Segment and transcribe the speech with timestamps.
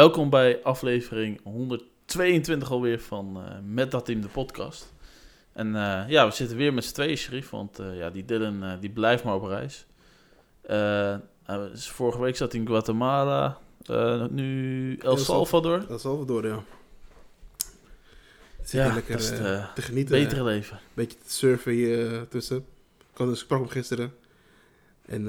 [0.00, 4.92] welkom bij aflevering 122 alweer van uh, Met Dat Team, de podcast.
[5.52, 8.78] En uh, ja, we zitten weer met z'n tweeën, Sherif, want uh, ja, die Dylan
[8.80, 9.86] die blijft maar op reis.
[11.74, 13.58] vorige week zat hij in Guatemala,
[14.30, 15.86] nu El Salvador.
[15.88, 16.62] El Salvador, ja.
[18.62, 19.18] Zit ja, lekker
[19.74, 20.22] te genieten.
[20.22, 20.76] Betere leven.
[20.76, 22.56] Een beetje te surfen hier tussen.
[23.12, 24.12] Ik, had, sprak hem gisteren.
[25.06, 25.24] En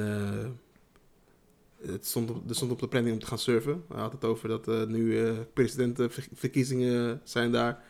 [1.86, 3.84] het stond op, stond op de planning om te gaan surfen.
[3.90, 7.84] Hij had het over dat uh, nu uh, presidentenverkiezingen zijn daar.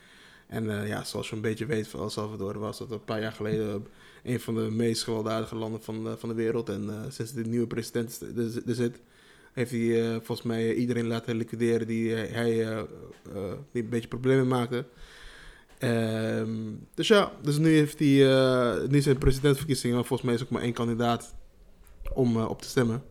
[0.47, 3.21] En uh, ja, zoals je een beetje weet van El Salvador was dat een paar
[3.21, 3.87] jaar geleden
[4.23, 6.69] een van de meest gewelddadige landen van, van de wereld.
[6.69, 8.21] En sinds de nieuwe president
[8.65, 9.01] er, zit,
[9.53, 12.67] heeft hij volgens mij iedereen laten liquideren die hij
[13.73, 14.85] een beetje problemen maakte.
[15.77, 16.55] Ehm,
[16.93, 20.73] dus ja, dus nu heeft hij, nu zijn presidentsverkiezingen, volgens mij is ook maar één
[20.73, 21.35] kandidaat
[22.13, 23.03] om op te stemmen.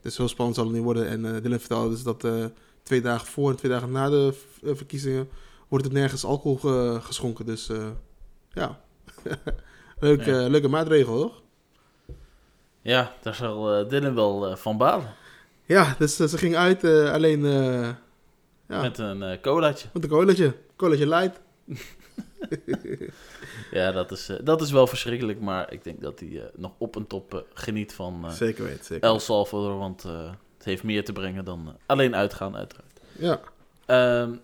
[0.00, 1.08] Dus heel spannend zal het niet worden.
[1.08, 2.44] En uh, Dylan vertelde dus dat uh,
[2.82, 5.28] twee dagen voor en twee dagen na de uh, verkiezingen
[5.68, 7.46] wordt er nergens alcohol geschonken.
[7.46, 7.70] Dus
[8.52, 8.80] ja,
[10.00, 10.46] Leuk, ja.
[10.46, 11.42] leuke maatregel, toch?
[12.82, 15.14] Ja, daar zal Dylan wel van balen.
[15.64, 17.44] Ja, dus ze ging uit alleen...
[18.68, 18.80] ja.
[18.80, 19.88] Met een colaatje.
[19.92, 20.54] Met een colaatje.
[20.76, 21.40] Colaatje light.
[23.70, 25.40] ja, dat is, uh, dat is wel verschrikkelijk.
[25.40, 29.08] Maar ik denk dat hij uh, nog op een top uh, geniet van zeker zeker
[29.08, 29.78] El Salvador.
[29.78, 33.00] Want het heeft meer te brengen dan alleen uitgaan, uiteraard.
[33.18, 33.40] Ja.
[34.20, 34.40] Um,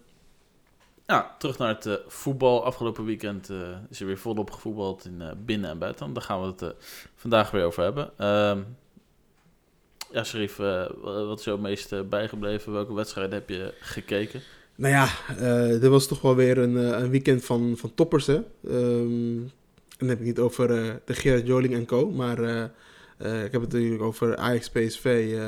[1.06, 2.64] ja, terug naar het voetbal.
[2.64, 3.50] Afgelopen weekend
[3.91, 6.14] is er weer volop gevoetbald in binnen- en buitenland.
[6.14, 6.75] Daar gaan we het
[7.14, 8.27] vandaag weer over hebben.
[8.28, 8.77] Um,
[10.12, 10.56] ja, Sharif,
[11.02, 12.72] wat is jou het meest bijgebleven?
[12.72, 14.42] Welke wedstrijden heb je gekeken?
[14.77, 15.08] Nou ja,
[15.40, 18.27] uh, dit was toch wel weer een, eh, een weekend van, van toppers.
[18.27, 18.40] Hè?
[18.68, 19.40] Um,
[19.89, 22.11] en dan heb ik niet over uh, de Gerard Joling en co.
[22.11, 22.39] Maar
[23.18, 25.39] ik heb het natuurlijk over Ajax PSV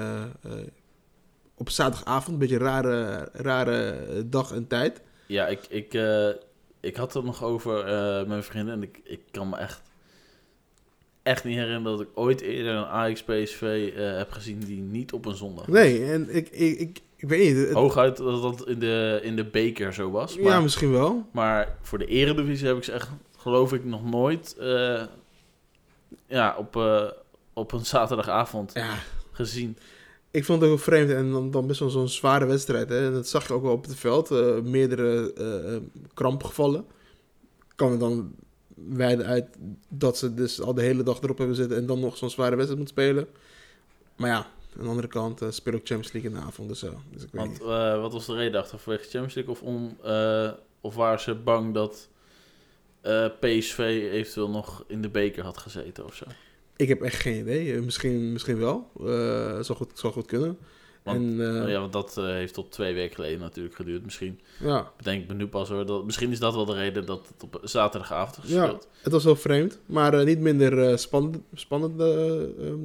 [1.55, 2.33] op zaterdagavond.
[2.33, 3.99] Een beetje een rare, rare
[4.29, 5.01] dag en tijd.
[5.27, 5.99] Ja, ik, ik,
[6.81, 7.85] ik had het nog over
[8.19, 8.75] met mijn vrienden.
[8.75, 9.83] En ik, ik kan me echt,
[11.23, 15.25] echt niet herinneren dat ik ooit eerder een Ajax PSV heb gezien die niet op
[15.25, 15.75] een zondag was.
[15.75, 17.73] Nee, en ik, ik, ik ik weet niet.
[17.73, 20.39] Hooguit dat dat in de, in de beker zo was.
[20.39, 21.27] Maar, ja, misschien wel.
[21.33, 25.03] Maar voor de eredivisie heb ik ze echt, geloof ik, nog nooit uh,
[26.27, 27.05] ja, op, uh,
[27.53, 28.95] op een zaterdagavond ja.
[29.33, 29.77] gezien.
[30.31, 32.89] Ik vond het ook vreemd en dan, dan best wel zo'n zware wedstrijd.
[32.89, 33.07] Hè?
[33.07, 34.31] En dat zag je ook wel op het veld.
[34.31, 35.33] Uh, meerdere
[36.15, 36.85] krampgevallen.
[37.75, 38.35] Kan er dan
[38.75, 39.47] wijden uit
[39.89, 42.57] dat ze dus al de hele dag erop hebben zitten en dan nog zo'n zware
[42.57, 43.27] wedstrijd moeten spelen.
[44.17, 44.47] Maar ja,
[44.79, 46.69] aan de andere kant uh, speel ik Champions League in de avond.
[46.69, 48.79] Dus, uh, dus ik Want uh, wat was de reden achter?
[48.79, 49.53] Vanwege Champions League?
[49.53, 49.97] Of, om,
[50.81, 52.09] of waren ze bang dat
[53.41, 53.79] PSV
[54.13, 56.25] eventueel nog in de beker had gezeten of zo?
[56.77, 57.81] Ik heb echt geen idee.
[57.81, 58.91] misschien, misschien wel.
[59.63, 60.59] zou, goed, zou goed kunnen.
[61.03, 64.05] Want, en, nou ja, want dat heeft tot twee weken geleden natuurlijk geduurd.
[64.05, 64.93] Misschien ja.
[64.97, 65.87] bedenk ik me nu pas hoor.
[65.87, 68.89] Dat, misschien is dat wel de reden dat het op zaterdagavond gespeeld.
[68.93, 69.79] Ja, het was wel vreemd.
[69.87, 71.97] Maar niet minder spannend, spannend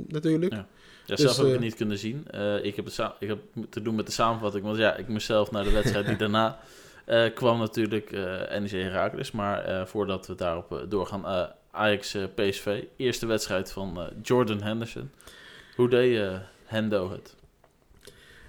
[0.08, 0.54] natuurlijk.
[0.54, 0.68] Ja.
[1.18, 2.28] Ja, zelf dus, heb ik het eh, niet kunnen zien.
[2.36, 3.40] Uh, ik, heb het ik heb
[3.70, 4.64] te doen met de samenvatting.
[4.64, 6.60] Want ja, ik mezelf naar de wedstrijd die daarna
[7.08, 9.32] uh, kwam natuurlijk uh, NEC Heracles.
[9.32, 12.84] Maar voordat we daarop doorgaan, Ajax PSV.
[12.96, 15.12] Eerste wedstrijd van Jordan Henderson.
[15.76, 16.22] Hoe deed
[16.66, 17.36] Hendo het?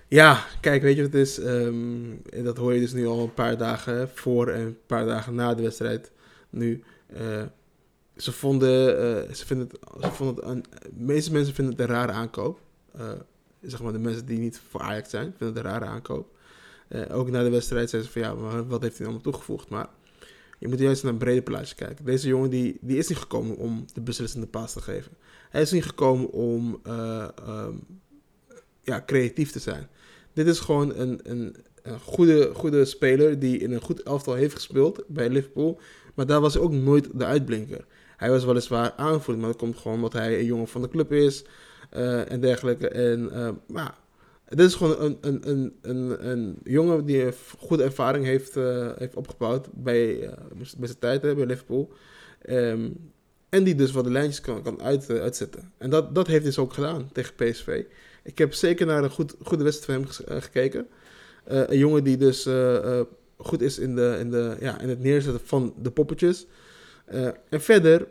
[0.08, 1.38] Ja, kijk, weet je wat het is?
[1.38, 5.34] Um, dat hoor je dus nu al een paar dagen voor en een paar dagen
[5.34, 6.12] na de wedstrijd.
[6.50, 6.82] Nu,
[8.22, 8.94] ze vonden,
[9.28, 12.12] uh, ze vinden het, ze vonden het een, de meeste mensen vinden het een rare
[12.12, 12.60] aankoop.
[12.97, 13.10] Uh,
[13.60, 16.37] zeg maar de mensen die niet voor Ajax zijn, vinden het een rare aankoop.
[16.88, 19.69] Uh, ook na de wedstrijd zeiden ze van ja, wat heeft hij allemaal toegevoegd?
[19.69, 19.88] Maar
[20.59, 22.05] je moet juist naar een brede plaatje kijken.
[22.05, 25.12] Deze jongen die, die is niet gekomen om de beslissende paas te geven.
[25.51, 27.80] Hij is niet gekomen om um,
[28.83, 29.89] ja, creatief te zijn.
[30.33, 34.54] Dit is gewoon een, een, een goede, goede speler die in een goed elftal heeft
[34.54, 35.80] gespeeld bij Liverpool.
[36.15, 37.84] Maar daar was ook nooit de uitblinker.
[38.22, 41.13] Hij was weliswaar aanvoerder, maar dat komt gewoon omdat hij een jongen van de club
[41.13, 41.45] is
[41.97, 42.89] uh, en dergelijke.
[42.89, 43.95] En, uh, maar
[44.48, 48.91] dit is gewoon een, een, een, een, een jongen die een goede ervaring heeft, uh,
[48.97, 50.34] heeft opgebouwd bij,
[50.77, 51.92] bij zijn tijd bij Liverpool.
[52.48, 53.10] Um,
[53.48, 55.72] en die dus wat de lijntjes kan, kan uit, uitzetten.
[55.78, 57.84] En dat, dat heeft hij dus ook gedaan tegen PSV.
[58.22, 60.86] Ik heb zeker naar een goed, goede wedstrijd van hem gekeken.
[61.45, 62.48] een jongen die dus
[63.36, 66.47] goed is in, de, in, de, ja, in het neerzetten van de poppetjes.
[67.12, 68.06] Uh, en verder,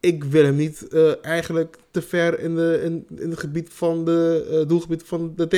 [0.00, 4.04] ik wil hem niet uh, eigenlijk te ver in, de, in, in het gebied van
[4.04, 5.48] de uh, doelgebied van de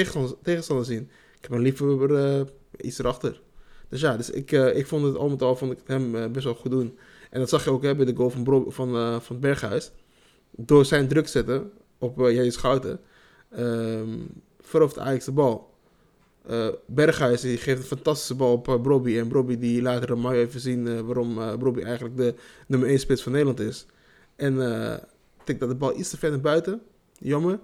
[0.42, 1.10] tegenstander, zien.
[1.36, 2.46] Ik heb hem liever
[2.80, 3.40] iets erachter.
[3.88, 6.54] Dus ja, dus ik, ik vond het al met al vond ik hem best wel
[6.54, 6.98] goed doen.
[7.30, 9.90] En dat zag je ook hè, bij de goal van, Bro van, van Berghuis.
[10.50, 13.00] Door zijn druk zetten op uh, Jij Schouten,
[13.58, 14.28] um,
[14.60, 15.68] verovert Ajax de bal.
[16.46, 19.19] Eh Berghuis die geeft een fantastische bal op uh.
[19.19, 22.35] En Brobby die laat Ramaljo even zien eh, waarom uh, Brobby eigenlijk de
[22.67, 23.87] nummer 1 spits van Nederland is.
[24.37, 24.61] En
[25.38, 26.82] ik denk dat de bal iets te ver naar buiten.
[27.19, 27.61] Jammer.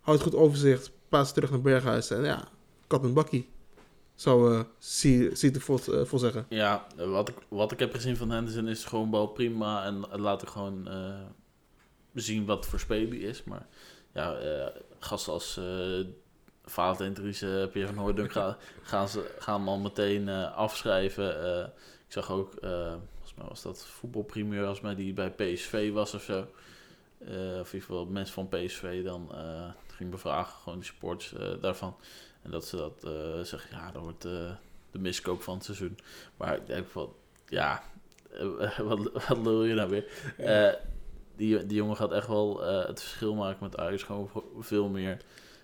[0.00, 0.90] Houdt goed overzicht.
[1.08, 2.10] Paas terug naar Berghuis.
[2.10, 2.48] En ja,
[2.86, 3.48] kat en bakkie.
[4.14, 6.46] Zou uh, Siete vol, vol zeggen.
[6.48, 9.84] Ja, wat ik, wat ik heb gezien van Henderson is gewoon bal prima.
[9.84, 10.88] En laat ik gewoon
[12.14, 13.44] zien wat voor speler die is.
[13.44, 13.66] Maar
[14.12, 14.38] ja,
[14.98, 15.60] gasten als
[16.66, 21.64] Valentin Dries, Pierre van Hooydonk gaan, gaan, ze, gaan hem al meteen afschrijven.
[22.06, 26.22] ik zag ook, volgens mij was dat voetbalprimeur, als mij die bij PSV was of
[26.22, 26.40] zo.
[26.40, 29.30] of in ieder geval mensen van PSV dan
[29.86, 31.96] ging bevragen, gewoon die supports daarvan.
[32.42, 33.00] En dat ze dat
[33.46, 35.98] zeggen, ja, dat wordt de miskoop van het seizoen.
[36.36, 37.12] Maar ik denk van,
[37.48, 37.82] ja,
[38.88, 40.04] wat, wat lul je nou weer?
[40.38, 40.78] Ja.
[41.36, 44.02] die, die jongen gaat echt wel het verschil maken met Ajax.
[44.02, 45.20] Gewoon veel meer...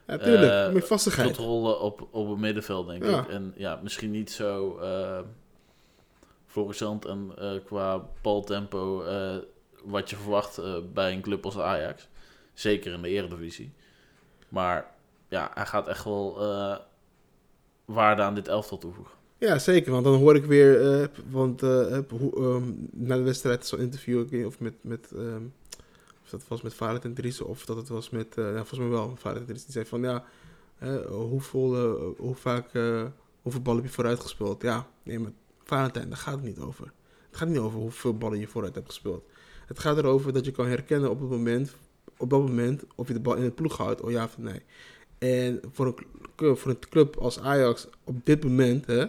[0.07, 0.73] Ja, tuurlijk.
[0.73, 1.27] meer vastigheid.
[1.27, 3.21] Controle op, op het middenveld, denk ja.
[3.21, 3.29] ik.
[3.29, 4.81] En ja, misschien niet zo
[6.47, 7.33] florissant en
[7.65, 9.05] qua baltempo
[9.85, 10.61] wat je verwacht
[10.93, 12.09] bij een club als Ajax.
[12.55, 13.73] Zeker in de eredivisie.
[14.49, 14.91] Maar
[15.29, 16.77] ja, hij gaat echt wel uh,
[17.85, 19.15] waarde aan dit elftal toevoegen.
[19.39, 19.93] Ja, zeker.
[19.93, 21.99] Want dan hoor ik weer, uh, want uh,
[22.37, 25.82] um, na de wedstrijd zo'n interview, ik of met, met um, of
[26.33, 29.47] dat was met Valentin Dries of dat het was met, ja, volgens mij wel, Valentin
[29.47, 30.25] Dries, die zei van ja,
[31.09, 31.75] hoeveel,
[32.19, 32.71] hoe vaak,
[33.43, 34.63] hoeveel ballen heb je vooruit gespeeld?
[34.63, 35.33] Ja, nee, maar
[35.65, 36.93] Valentijn, daar gaat het niet over.
[37.29, 39.25] Het gaat niet over hoeveel ballen je vooruit hebt gespeeld.
[39.67, 41.77] Het gaat erover dat je kan herkennen op het moment,
[42.17, 44.63] op dat moment, of je de bal in het ploeg houdt, of ja of nee.
[45.19, 45.87] En voor
[46.37, 49.07] een, voor een club als Ajax op dit moment hè,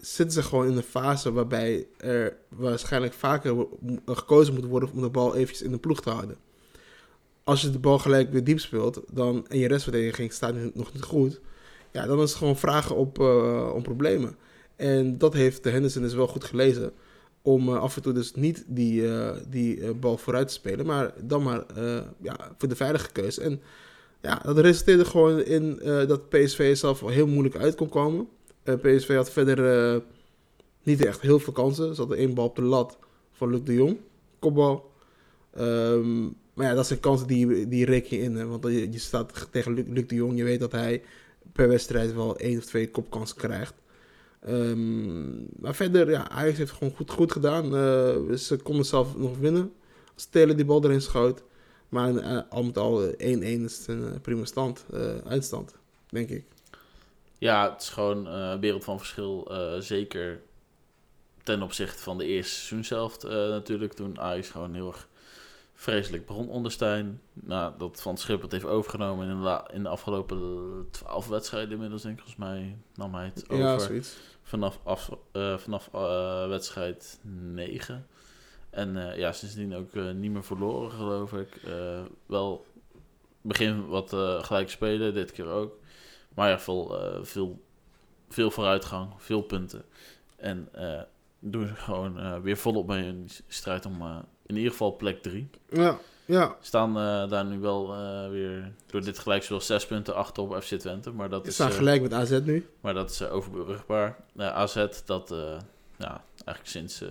[0.00, 3.66] zitten ze gewoon in een fase waarbij er waarschijnlijk vaker
[4.06, 6.36] gekozen moet worden om de bal eventjes in de ploeg te houden.
[7.44, 11.02] Als je de bal gelijk weer diep speelt dan, en je restverdediging staat nog niet
[11.02, 11.40] goed,
[11.92, 14.36] ja, dan is het gewoon vragen op, uh, om problemen.
[14.76, 16.92] En dat heeft de Henderson dus wel goed gelezen.
[17.42, 21.12] Om uh, af en toe dus niet die, uh, die bal vooruit te spelen, maar
[21.24, 21.64] dan maar
[22.22, 23.40] ja, voor de veilige keuze.
[23.42, 23.60] En
[24.20, 28.28] ja, dat resulteerde gewoon in dat PSV zelf heel moeilijk uit kon komen.
[28.70, 30.00] Uh, PSV had verder uh,
[30.82, 31.94] niet echt heel veel kansen.
[31.94, 32.98] Ze hadden één bal op de lat
[33.32, 33.98] van Luc de Jong.
[34.38, 34.90] Kopbal.
[35.58, 38.48] Um, maar ja, dat zijn kansen die, die reken je in.
[38.48, 40.36] Want je, je staat tegen Luc, de Jong.
[40.36, 41.02] Je weet dat hij
[41.52, 43.74] per wedstrijd wel één of twee kopkansen krijgt.
[44.48, 47.64] Um, maar verder, ja, Ajax heeft gewoon goed, goed gedaan.
[48.38, 49.72] ze konden zelf nog winnen.
[50.14, 51.42] Als Telen die bal erin schoot.
[51.88, 54.86] Maar uh, al met al 1-1 is een prima stand,
[55.24, 55.74] uitstand,
[56.08, 56.44] denk ik.
[57.40, 59.52] Ja, het is gewoon een wereld van verschil.
[59.78, 60.40] zeker
[61.42, 63.92] ten opzichte van de eerste seizoen zelf natuurlijk.
[63.92, 65.08] Toen Ajax gewoon heel erg
[65.74, 67.20] vreselijk begon onder Stijn.
[67.32, 70.38] Nou, dat Van Schip het heeft overgenomen in de, in de afgelopen
[70.90, 72.24] twaalf wedstrijden inmiddels, denk ik.
[72.24, 73.64] Volgens mij nam hij het over.
[73.64, 74.16] Ja, zoiets.
[74.42, 75.10] Vanaf, af,
[75.56, 75.88] vanaf
[76.48, 78.06] wedstrijd 9.
[78.70, 81.60] En uh, ja, sindsdien ook niet meer verloren, geloof ik.
[82.26, 82.66] Wel
[83.40, 84.08] begin wat
[84.44, 85.79] gelijk spelen, dit keer ook.
[86.40, 87.60] Maar ja, veel, veel,
[88.28, 89.84] veel vooruitgang, veel punten.
[90.36, 90.68] En
[91.38, 94.02] doen ze gewoon weer volop mee in die strijd om
[94.46, 95.50] in ieder geval plek 3.
[95.70, 96.56] Ja, ja.
[96.60, 96.94] Staan
[97.28, 97.88] daar nu wel
[98.30, 101.10] weer door dit gelijk zoals zes punten achter op FC Twente.
[101.10, 102.68] Maar dat Ze is, staan gelijk met AZ nu.
[102.80, 104.16] Maar dat is overbrugbaar.
[104.36, 105.34] AZ, dat
[105.96, 107.02] ja, eigenlijk sinds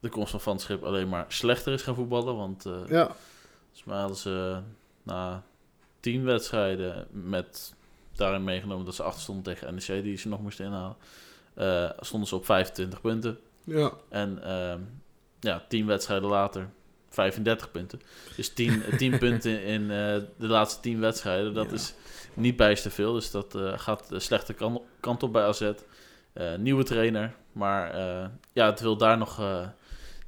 [0.00, 2.36] de komst van Van het Schip alleen maar slechter is gaan voetballen.
[2.36, 3.14] Want uh, ja.
[3.84, 4.60] hadden ze
[5.02, 5.42] na
[6.00, 7.76] tien wedstrijden met
[8.18, 10.96] daarin meegenomen dat ze achter stonden tegen NEC die ze nog moesten inhalen.
[11.58, 13.38] Uh, stonden ze op 25 punten.
[13.64, 13.92] Ja.
[14.08, 14.74] En uh,
[15.40, 16.68] ja, tien wedstrijden later
[17.08, 18.00] 35 punten.
[18.36, 21.54] Dus 10, 10 punten in uh, de laatste 10 wedstrijden.
[21.54, 21.72] Dat ja.
[21.72, 21.94] is
[22.34, 23.12] niet bijster veel.
[23.12, 25.72] Dus dat gaat de slechte kant, kant op bij AZ.
[26.58, 27.34] nieuwe trainer.
[27.52, 27.96] Maar
[28.52, 29.42] ja, het wil daar nog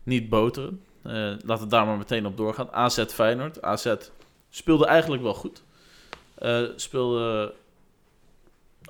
[0.03, 0.85] niet boteren.
[1.45, 2.73] Laten we daar maar meteen op doorgaan.
[2.73, 3.63] AZ Feyenoord.
[3.63, 3.95] AZ
[4.51, 5.63] speelde eigenlijk wel goed.
[6.43, 7.55] Uh, speelde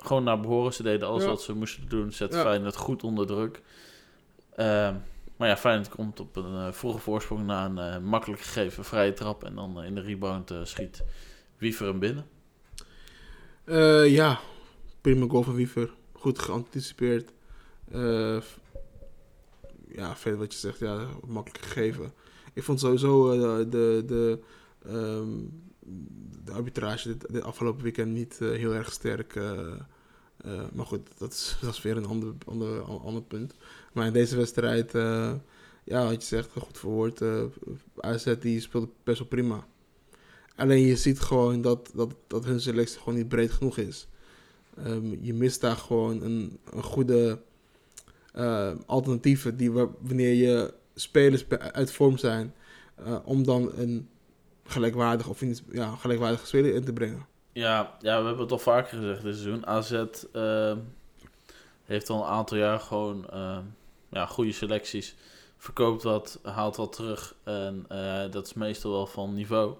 [0.03, 0.73] gewoon naar behoren.
[0.73, 1.29] Ze deden alles ja.
[1.29, 2.11] wat ze moesten doen.
[2.11, 2.41] Zet ja.
[2.41, 3.61] Feyenoord goed onder druk.
[4.51, 4.95] Uh,
[5.37, 9.13] maar ja, Feyenoord komt op een uh, vroege voorsprong na een uh, makkelijk gegeven vrije
[9.13, 9.43] trap.
[9.43, 11.03] En dan in de rebound schiet
[11.57, 12.25] Wiever hem binnen.
[14.09, 14.39] ja,
[15.01, 15.89] prima goal van Wiever.
[16.13, 17.31] Goed geanticipeerd
[19.95, 22.13] ja, verder wat je zegt, ja, makkelijk gegeven.
[22.53, 23.37] Ik vond sowieso
[23.69, 24.39] de, de,
[24.87, 25.63] um,
[26.43, 29.35] de arbitrage dit, dit, afgelopen weekend niet uh, heel erg sterk.
[29.35, 29.73] Uh,
[30.73, 33.53] maar goed, dat is, dat is weer een ander, ander, ander punt.
[33.93, 34.91] Maar in deze wedstrijd,
[35.83, 37.21] ja, wat je zegt, goed verwoord.
[37.97, 39.67] AZ die speelde best wel prima.
[40.55, 44.07] Alleen je ziet gewoon dat, dat, dat hun selectie gewoon niet breed genoeg is.
[44.77, 47.41] Ehm, je mist daar gewoon een, een goede
[48.35, 52.53] uh, alternatieven die wanneer je spelers uit vorm zijn,
[53.23, 54.09] om dan een
[54.71, 57.25] gelijkwaardig of ja, gelijkwaardige speler in te brengen.
[57.53, 59.67] Ja, ja, we hebben het al vaker gezegd dit seizoen.
[59.67, 59.91] AZ
[60.33, 60.73] uh,
[61.83, 63.25] heeft al een aantal jaar gewoon
[64.09, 65.15] ja, goede selecties.
[65.57, 67.35] Verkoopt wat, haalt wat terug.
[67.43, 67.85] En
[68.31, 69.75] dat is meestal wel van niveau.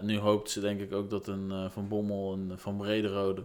[0.00, 3.44] nu hoopt ze denk ik ook dat een Van Bommel en Van Brederode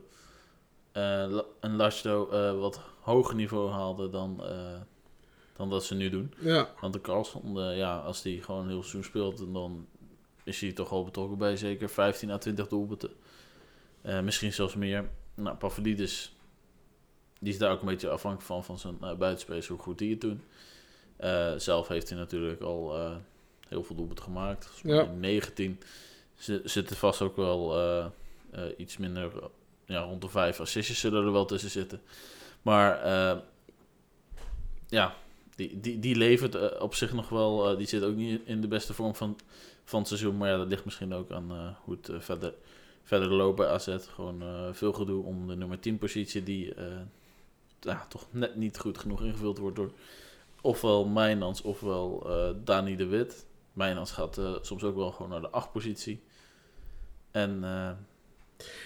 [1.59, 4.41] een Lashdo uh, wat hoger niveau haalde dan,
[5.55, 6.33] dan dat ze nu doen.
[6.39, 6.69] Ja.
[6.81, 9.87] Want de Carlson, ja, als die gewoon heel seizoen speelt, dan
[10.45, 13.11] is hij toch al betrokken bij zeker 15 à 20 doelpunten.
[14.23, 15.09] misschien zelfs meer.
[15.35, 16.35] Nou, Pavlidis,
[17.39, 20.21] die is daar ook een beetje afhankelijk van, van zijn buitenspelers, hoe goed die het
[20.21, 20.41] doen.
[21.59, 22.95] zelf heeft hij natuurlijk al
[23.67, 24.69] heel veel doelpunten gemaakt.
[24.83, 25.03] Ja.
[25.03, 25.79] 19
[26.63, 28.11] zit er vast ook wel
[28.77, 29.31] iets minder
[29.85, 32.01] ja, rond de vijf assistjes zullen er wel tussen zitten.
[32.61, 33.41] Maar uh,
[34.87, 35.15] ja,
[35.55, 37.71] die, die, die levert uh, op zich nog wel.
[37.71, 39.37] Uh, die zit ook niet in de beste vorm van,
[39.83, 40.37] van het seizoen.
[40.37, 42.53] Maar ja, dat ligt misschien ook aan hoe het verder,
[43.03, 43.95] verder loopt bij AZ.
[44.13, 44.43] Gewoon
[44.75, 46.73] veel gedoe om de nummer 10 positie die
[47.79, 49.91] ja, toch net niet goed genoeg ingevuld wordt door
[50.61, 52.27] ofwel Mijnans ofwel
[52.63, 53.45] Dani de Wit.
[53.73, 56.23] Mijnans gaat soms ook wel gewoon naar de 8 positie.
[57.31, 57.63] En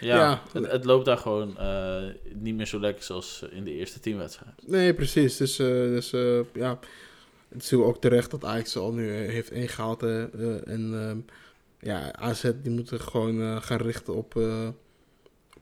[0.02, 4.00] ja, Het, het, loopt daar gewoon uh, niet meer zo lekker zoals in de eerste
[4.00, 4.54] teamwedstrijd.
[4.68, 5.38] Nee, precies.
[5.38, 6.80] Dus, uh, dus uh, ja,
[7.50, 10.04] het is ook terecht dat Ajax al nu heeft ingehaald.
[10.04, 11.18] en ehm,
[11.80, 14.40] ja, AZ die moeten gewoon gaan richten op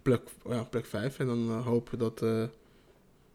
[0.02, 1.20] plek, ja, plek 5.
[1.20, 2.20] En dan hopen dat,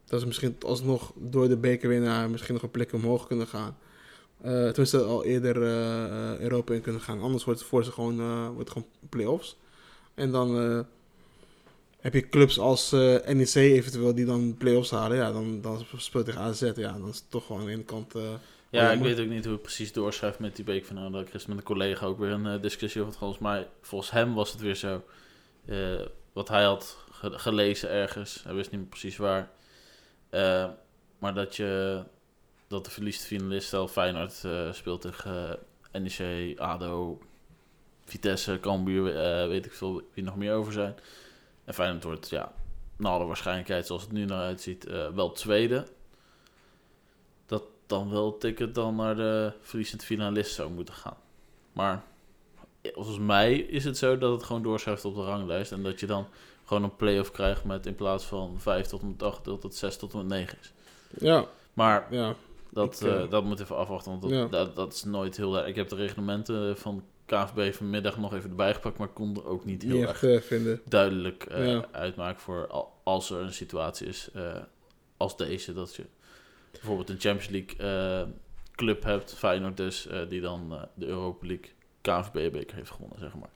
[0.05, 3.77] dat ze misschien alsnog door de bekerwinnaar misschien nog een plek omhoog kunnen gaan.
[4.41, 5.57] Tenminste al eerder
[6.41, 7.21] Europa in kunnen gaan.
[7.21, 9.57] Anders wordt het voor ze gewoon, wordt gewoon play-offs.
[10.13, 10.79] En dan uh,
[11.99, 15.17] heb je clubs als uh, eh, NEC eventueel die dan play-offs halen.
[15.17, 16.61] Ja, dan, dan speelt tegen AZ.
[16.61, 18.15] Ja, dan is het toch gewoon aan de ene kant...
[18.15, 18.33] Uh,
[18.69, 21.33] ja, ik weet ook niet hoe het precies doorschrijft met die beek van nou, dat
[21.33, 23.13] is met een collega ook weer een discussie over.
[23.13, 25.03] Volgens mij, volgens hem was het weer zo.
[26.33, 28.43] wat hij had gelezen ergens.
[28.43, 29.49] Hij wist niet meer precies waar.
[31.19, 32.01] maar dat je
[32.67, 35.59] dat de verlieste finalist, stel Feyenoord speelt tegen
[35.91, 37.19] NEC, ADO,
[38.05, 40.95] Vitesse, Cambuur, uh, weet ik veel wie nog meer over zijn.
[41.65, 42.51] En Feyenoord wordt, ja,
[42.95, 45.87] naar alle waarschijnlijkheid zoals het nu naar uitziet, uh, wel tweede.
[47.45, 51.17] Dat dan wel het ticket dan naar de verliezend finalist zou moeten gaan.
[51.73, 52.03] Maar
[52.81, 55.71] volgens mij is het zo dat het gewoon doorschuift op de ranglijst.
[55.71, 56.27] En dat je dan
[56.65, 59.75] gewoon een play-off krijgt met in plaats van 5 tot en met 8, dat het
[59.75, 60.73] 6 tot en met 9 is.
[61.19, 61.45] Ja.
[61.73, 62.35] Maar ja.
[62.69, 64.45] Dat, ik, uh, dat moet even afwachten, want dat, ja.
[64.45, 65.67] dat, dat, is nooit heel.
[65.67, 69.65] Ik heb de reglementen van KVB vanmiddag nog even erbij gepakt, maar kon er ook
[69.65, 70.81] niet heel niet erg uh, vinden.
[70.85, 74.55] duidelijk uh, uitmaken voor als er een situatie is uh,
[75.17, 76.05] als deze, dat je
[76.71, 78.33] bijvoorbeeld een Champions League
[78.75, 81.69] club hebt, Feyenoord dus, die dan de Europa League
[82.01, 83.49] KVB-beker heeft gewonnen, zeg maar.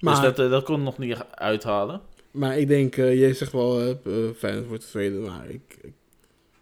[0.00, 2.00] maar dus dat, dat kon nog niet uithalen.
[2.30, 3.96] Maar ik denk, jij zegt wel,
[4.36, 5.94] Feyenoord wordt tweede, maar ik, ik,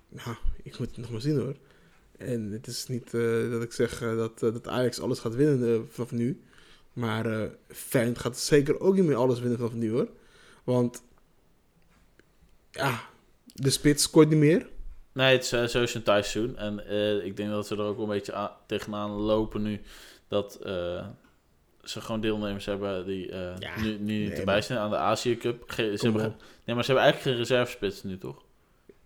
[0.09, 1.57] nou, ik moet het nog maar zien hoor.
[2.17, 3.11] En het is niet
[3.51, 6.43] dat ik zeg dat, dat Ajax alles gaat winnen vanaf nu.
[6.99, 10.09] Maar uh, Feyenoord gaat zeker ook niet meer alles winnen vanaf nu hoor.
[10.65, 11.03] Want
[12.71, 13.01] ja,
[13.55, 14.69] de spits scoort niet meer.
[15.13, 16.57] Nee, het is uh, sowieso een thuisseizoen.
[16.57, 19.81] En uh, ik denk dat ze er ook wel een beetje tegenaan lopen nu.
[20.29, 21.07] Dat uh,
[21.83, 25.37] ze gewoon deelnemers hebben die ja, nu, nu niet nee, erbij zijn aan de Azië
[25.37, 25.65] Cup.
[25.67, 28.43] Ge ze hebben, nee, maar ze hebben eigenlijk geen reservespits nu, toch?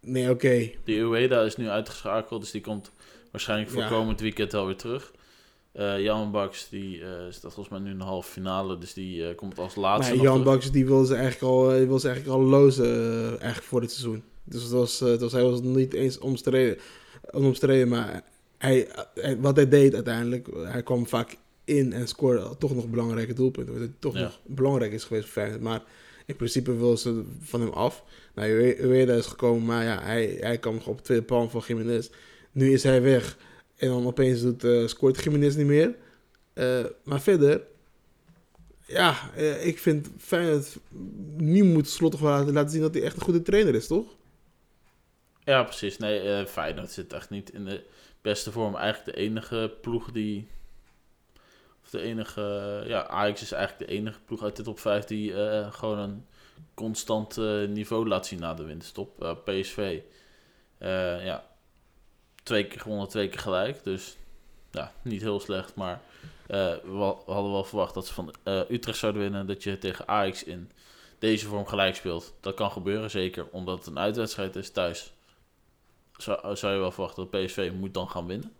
[0.01, 0.33] Nee, oké.
[0.33, 0.79] Okay.
[0.85, 2.93] Die Ueda is nu uitgeschakeld, dus die komt
[3.31, 3.89] waarschijnlijk voor ja.
[3.89, 5.13] komend weekend wel weer terug.
[5.75, 9.17] Uh, Jan Baks die uh, staat volgens mij nu in de halve finale, dus die
[9.17, 10.15] uh, komt als laatste.
[10.15, 13.81] Maar Jan Baks die wil ze eigenlijk al, wil ze eigenlijk al lozen eigenlijk voor
[13.81, 14.23] dit seizoen.
[14.45, 16.79] Dus het was, het was, hij was niet eens omstreden,
[17.31, 18.23] onomstreden, maar
[18.59, 23.33] hij, hij, wat hij deed uiteindelijk, hij kwam vaak in en scoorde toch nog belangrijke
[23.33, 23.79] doelpunten.
[23.79, 24.23] Wat toch ja.
[24.23, 25.63] nog belangrijk is geweest voor Feyenoord.
[25.63, 25.83] Maar
[26.27, 28.05] in principe wil ze van hem af.
[28.35, 32.11] Nou, Ueda is gekomen, maar ja, hij, hij kwam op tweede plan van Jiménez.
[32.53, 33.37] Nu is hij weg.
[33.77, 35.95] En dan opeens doet, uh, scoort Jiménez niet meer.
[36.55, 37.63] Uh, maar verder,
[38.87, 40.79] ja, uh, ik vind Feyenoord
[41.37, 44.15] nu moet Slot laten, laten, zien dat hij echt een goede trainer is, toch?
[45.45, 45.99] Ja, precies.
[45.99, 47.85] Nee, uh, Feyenoord zit echt niet in de
[48.21, 48.77] beste vorm.
[48.77, 50.49] Eigenlijk de enige ploeg die...
[51.85, 52.41] Of de enige...
[52.87, 55.33] Ja, Ajax is eigenlijk de enige ploeg uit de top 5 die
[55.71, 56.27] gewoon een
[56.75, 57.37] constant
[57.69, 59.41] niveau laat zien na de winterstop.
[59.45, 60.01] PSV.
[61.25, 61.52] ja,
[62.43, 63.85] twee keer gewonnen, twee keer gelijk.
[63.85, 64.17] Dus
[64.71, 65.75] ja, niet heel slecht.
[65.75, 66.01] Maar
[66.49, 69.47] uh, we, hadden wel verwacht dat ze van uh, Utrecht zouden winnen.
[69.47, 70.71] Dat je tegen Ajax in
[71.19, 72.35] deze vorm gelijk speelt.
[72.41, 75.13] Dat kan gebeuren, zeker omdat het een uitwedstrijd is thuis.
[76.17, 78.53] Zou, zou je wel verwachten dat PSV moet dan gaan winnen.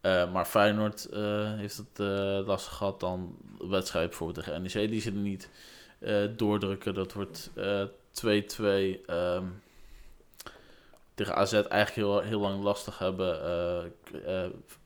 [0.00, 1.98] Eh, maar Feyenoord eh, heeft het
[2.46, 4.90] lastig gehad dan de wedstrijd bijvoorbeeld tegen NEC.
[4.90, 5.48] Die er niet
[6.36, 6.94] doordrukken.
[6.94, 7.50] Dat wordt
[8.10, 9.00] 2-2.
[9.06, 9.44] Ehm,
[11.14, 13.40] tegen AZ eigenlijk heel, heel lang lastig hebben.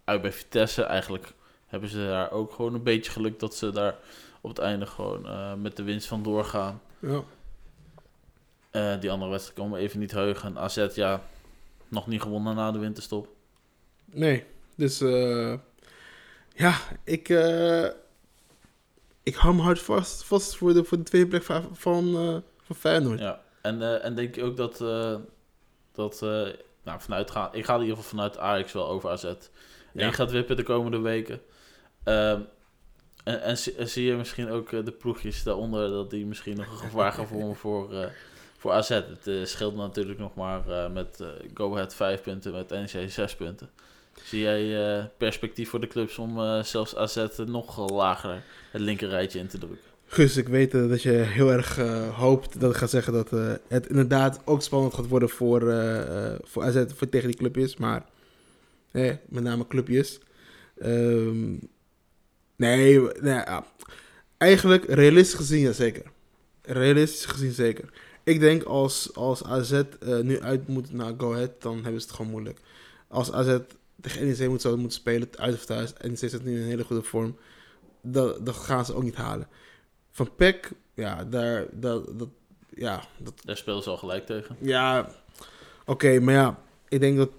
[0.05, 1.33] uit bij Vitesse eigenlijk
[1.67, 3.97] hebben ze daar ook gewoon een beetje geluk dat ze daar
[4.41, 6.81] op het einde gewoon met de winst van doorgaan.
[6.99, 7.23] Ja.
[8.97, 10.59] die andere wedstrijd komen even niet heugen.
[10.59, 11.23] AZ, ja,
[11.89, 13.29] nog niet gewonnen na de winterstop.
[14.05, 14.45] Nee,
[14.75, 15.55] dus uh,
[16.55, 17.29] ja, ik,
[19.23, 22.13] ik hou me hard vast, vast voor, de, voor de tweede plek van, van,
[22.63, 23.19] van Feyenoord.
[23.19, 24.81] Ja, en, en denk je ook dat,
[25.99, 26.21] dat
[26.83, 29.23] nou, vanuit ga, ik ga in ieder geval vanuit Ajax wel over AZ.
[29.23, 29.33] Ja.
[29.93, 31.41] En gaat wippen de komende weken.
[32.05, 32.41] Ehm,
[33.25, 37.13] en, en, zie je misschien ook de ploegjes daaronder dat die misschien nog een gevaar
[37.13, 38.11] gaan vormen voor,
[38.59, 38.89] voor AZ.
[38.89, 41.25] Het scheelt natuurlijk nog maar met
[41.55, 43.71] Go Ahead 5 punten, met NEC 6 punten.
[44.25, 44.63] Zie jij
[44.99, 49.59] uh, perspectief voor de clubs om uh, zelfs AZ nog lager het linkerrijtje in te
[49.59, 49.88] drukken?
[50.11, 51.77] Gus, ik weet uh, dat je heel erg
[52.15, 53.31] hoopt dat ik ga zeggen dat
[53.69, 55.61] het inderdaad ook spannend gaat worden voor,
[56.43, 57.77] voor AZ voor tegen die clubjes.
[57.77, 58.05] Maar
[59.29, 60.21] met name clubjes.
[60.83, 61.61] Um,
[62.57, 63.67] nee, ja.
[64.37, 66.03] eigenlijk realistisch gezien ja zeker.
[66.63, 67.89] Realistisch gezien zeker.
[68.25, 69.83] Ik denk als, als AZ
[70.23, 72.61] nu uit moet naar Go Ahead, dan hebben ze het gewoon moeilijk.
[73.09, 73.59] Als AZ
[74.01, 75.93] tegen NEC moet zouden moeten spelen, uit of thuis.
[76.03, 77.37] NEC zit nu in een hele goede vorm.
[78.03, 79.49] Dat gaan ze ook niet halen.
[80.19, 82.29] Van Peck, ja, daar, dat, dat,
[82.75, 83.35] ja, dat...
[83.45, 84.57] Daar spelen ze al gelijk tegen.
[84.61, 85.11] Ja,
[85.87, 87.31] oké, maar ja, ik denk dat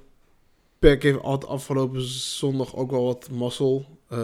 [0.80, 3.86] Peck heeft altijd afgelopen zondag ook wel wat mazzel.
[4.12, 4.18] Uh,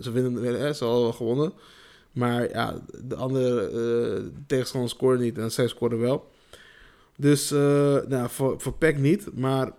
[0.00, 1.52] ze winnen, eh, ze hadden wel gewonnen.
[2.12, 6.30] Maar ja, de andere uh, tegenstanders scoren niet en zij scoren wel.
[7.16, 7.58] Dus uh,
[8.08, 9.34] nou, voor, voor Peck niet.
[9.34, 9.72] Maar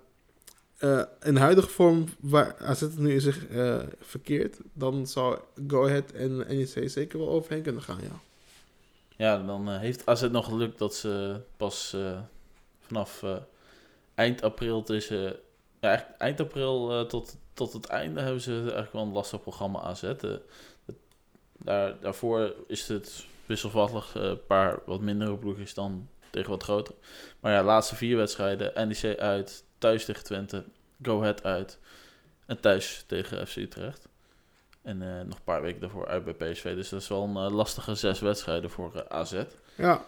[0.84, 6.12] uh, in de huidige vorm waar AZ nu zich uh, verkeerd, dan zou Go Ahead
[6.12, 8.20] en NEC zeker wel overheen kunnen gaan, ja.
[9.16, 11.96] Ja, dan uh, heeft AZ nog geluk dat ze pas
[12.80, 13.24] vanaf
[14.16, 15.36] eind april tussen...
[15.80, 20.14] ja, eind april tot, tot het einde hebben ze eigenlijk wel een lastig programma AZ.
[21.58, 26.96] daar, daarvoor is het wisselvallig, een paar wat mindere ploegjes dan tegen wat groter.
[27.40, 30.64] Maar ja, laatste vier wedstrijden, NEC uit, thuis tegen Twente,
[31.02, 31.80] Go Ahead uit
[32.46, 34.08] en thuis tegen FC Utrecht.
[34.82, 36.76] En uh, nog een paar weken daarvoor uit bij PSV.
[36.76, 39.44] Dus dat is wel een uh, lastige zes wedstrijden voor uh, AZ.
[39.76, 40.02] Ja,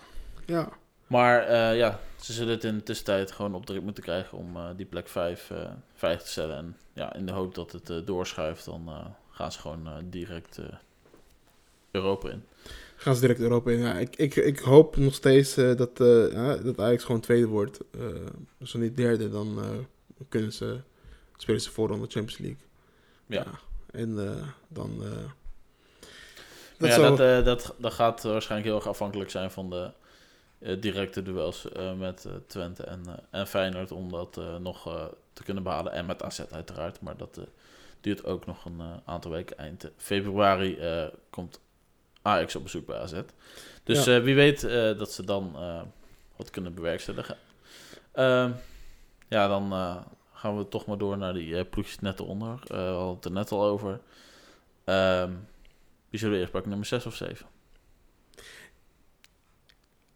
[0.45, 0.69] ja.
[1.07, 4.85] Maar ja, ze zullen het in de tussentijd gewoon op druk moeten krijgen om die
[4.85, 5.51] plek 5
[5.95, 6.57] veilig te stellen.
[6.57, 10.59] En ja, in de hoop dat het doorschuift, dan gaan ze gewoon direct
[11.91, 12.45] Europa in.
[13.03, 13.79] Gaan ze direct Europa in.
[13.79, 15.97] Ja, ik, ik, ik hoop nog steeds dat,
[16.63, 17.79] dat Ajax gewoon tweede wordt.
[18.61, 19.59] zo niet derde, dan
[20.29, 20.79] kunnen ze,
[21.37, 22.61] spelen ze voorronde Champions League.
[23.25, 23.45] Ja.
[23.91, 24.91] En uh, dan...
[25.01, 25.09] Uh,
[26.77, 29.91] dat, ja, dat, uh, dat, dat gaat waarschijnlijk heel erg afhankelijk zijn van de
[30.79, 34.83] directe duels met Twente en, en Feyenoord om dat nog
[35.33, 35.91] te kunnen behalen.
[35.91, 37.39] En met AZ uiteraard, maar dat
[38.01, 39.57] duurt ook nog een aantal weken.
[39.57, 40.79] Eind februari
[41.29, 41.59] komt
[42.23, 43.21] Ajax op bezoek bij AZ.
[43.83, 44.21] Dus ja.
[44.21, 44.61] wie weet
[44.97, 45.55] dat ze dan
[46.35, 47.37] wat kunnen bewerkstelligen.
[48.11, 48.51] Ehm,
[49.27, 49.71] ja, dan
[50.33, 52.59] gaan we toch maar door naar die ploegjes net eronder.
[52.67, 53.99] We hadden het er net al over.
[54.85, 55.47] Um,
[56.09, 57.45] wie zullen we eerst pakken, nummer 6 of 7?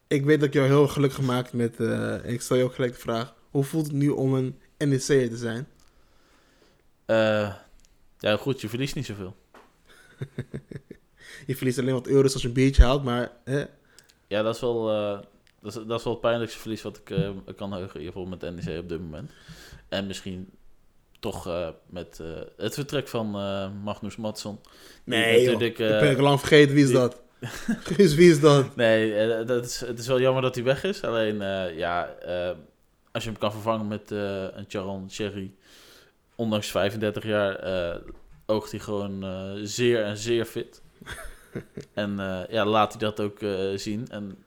[0.07, 1.79] Ik weet dat ik jou heel gelukkig gemaakt met...
[1.79, 3.35] en ik stel je ook gelijk de vraag...
[3.51, 5.67] Hoe voelt het nu om een NEC te zijn?
[8.19, 9.35] ja, goed, je verliest niet zoveel.
[11.47, 13.31] je verliest alleen wat euro's als je een biertje haalt, maar...
[13.43, 13.63] Hè?
[14.27, 14.89] Ja, dat is wel
[15.61, 18.13] dat is, dat is wel het pijnlijkste verlies wat ik uh, kan heugen, in ieder
[18.13, 19.31] geval met NEC op dit moment.
[19.89, 20.49] En misschien
[21.19, 23.29] toch uh, met uh, het vertrek van
[23.83, 24.59] Magnus Matson.
[25.03, 26.73] Nee, joh, ik ben lang vergeten.
[26.73, 27.21] Wie is die, dat?
[27.97, 28.75] dus wie is dat?
[28.75, 31.01] Nee, dat is, het is wel jammer dat hij weg is.
[31.03, 31.37] Alleen,
[31.75, 32.15] ja,
[33.11, 35.51] als je hem kan vervangen met een Charon Cherry,
[36.35, 37.59] ondanks 35 jaar,
[38.45, 39.25] oogt hij gewoon
[39.63, 40.81] zeer en zeer fit.
[41.93, 42.15] en
[42.49, 43.39] ja, laat hij dat ook
[43.75, 44.07] zien.
[44.09, 44.37] En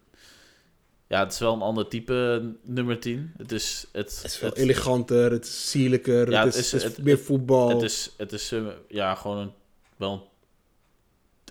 [1.10, 3.32] ja, het is wel een ander type nummer 10.
[3.36, 6.96] Het is, het, het is veel eleganter, het is sierlijker, ja, het, is, het is
[6.96, 7.68] meer voetbal.
[7.68, 9.52] Het is, het is uh, ja, gewoon een,
[9.96, 10.30] wel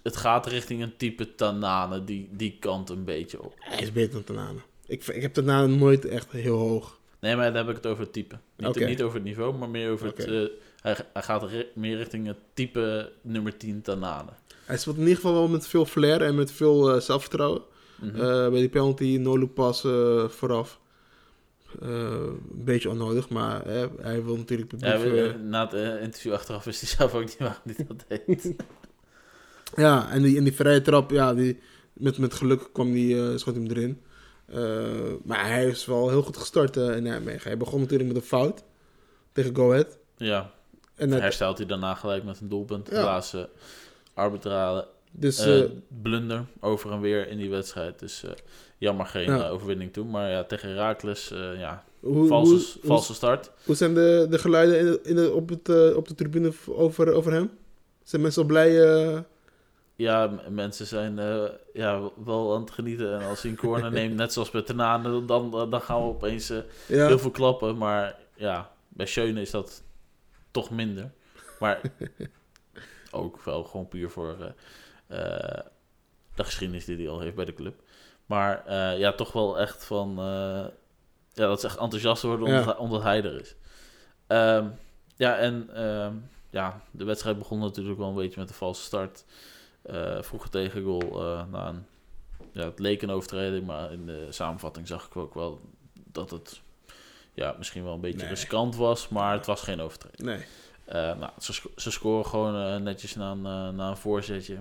[0.03, 3.53] Het gaat richting een type Tanane, die, die kant een beetje op.
[3.57, 4.59] Hij is beter dan Tanane.
[4.85, 6.99] Ik, ik heb Tanane nooit echt heel hoog.
[7.19, 8.37] Nee, maar dan heb ik het over het type.
[8.55, 8.87] Niet, okay.
[8.87, 10.25] niet over het niveau, maar meer over okay.
[10.25, 10.33] het...
[10.33, 14.31] Uh, hij, hij gaat meer richting het type nummer 10 Tanane.
[14.69, 17.61] Hij speelt in ieder geval wel met veel flair en met veel uh, zelfvertrouwen.
[18.01, 18.15] Mhm.
[18.15, 20.79] Eh, bij die penalty, no-look pass eh, vooraf.
[21.81, 23.65] Eh, een beetje onnodig, maar
[24.01, 25.25] hij wil natuurlijk ja, publiek...
[25.33, 28.53] eh, na het eh, interview achteraf wist hij zelf ook niet waarom hij dat deed.
[29.75, 31.59] Ja, en die, en die vrije trap, ja, die,
[31.93, 34.01] met, met geluk kwam die, eh schoot hem erin.
[34.45, 37.47] Eh, maar hij is wel heel goed gestart eh, in Nijmegen.
[37.49, 38.63] Hij begon natuurlijk met een fout
[39.31, 39.97] tegen Go Ahead.
[40.17, 40.51] ja,
[40.95, 42.89] En herstelt hij daarna gelijk met een doelpunt.
[42.91, 43.21] Ja.
[43.33, 43.43] Eh,
[44.19, 45.69] arbitrale dus eh, eh,
[46.01, 47.99] blunder over en weer in die wedstrijd.
[47.99, 48.31] Dus eh,
[48.77, 50.09] jammer geen overwinning toen.
[50.09, 53.51] Maar ja, tegen Herakles, ja, hoe, valse, hoe, hoe, valse start.
[53.65, 57.13] hoe zijn de, de geluiden in de, in de, op, het, op de tribune over,
[57.13, 57.51] over hem?
[58.03, 58.71] Zijn mensen al blij?
[59.95, 61.15] Ja, mensen zijn
[61.73, 63.19] ja, wel aan het genieten.
[63.19, 66.47] En als hij een corner neemt, net zoals bij Tenane, dan, dan gaan we opeens
[66.87, 67.77] ja, heel veel klappen.
[67.77, 69.83] Maar ja, bij Schöne is dat
[70.51, 71.11] toch minder.
[71.59, 71.81] Maar
[73.11, 74.47] ook wel gewoon puur voor eh,
[75.07, 75.63] eh,
[76.35, 77.81] de geschiedenis die hij al heeft bij de club.
[78.25, 80.15] Maar eh, ja, toch wel echt van...
[81.33, 82.69] ja, dat ze echt enthousiast worden omdat, Ja.
[82.71, 83.55] hij, omdat hij er is.
[84.27, 84.67] Ehm,
[85.15, 86.13] ja, en ehm,
[86.49, 89.25] ja, de wedstrijd begon natuurlijk wel een beetje met een valse start.
[90.19, 91.85] Vroege tegengoal eh na een...
[92.51, 95.61] Ja, het leek een overtreding, maar in de samenvatting zag ik ook wel
[95.93, 96.61] dat het
[97.33, 98.27] ja, misschien wel een beetje Nee.
[98.27, 100.21] riskant was, maar het was geen overtreding.
[100.21, 100.45] nee.
[100.89, 104.57] Eh, nou, ze, sco- ze scoren gewoon eh, netjes na een, eh, na een voorzetje.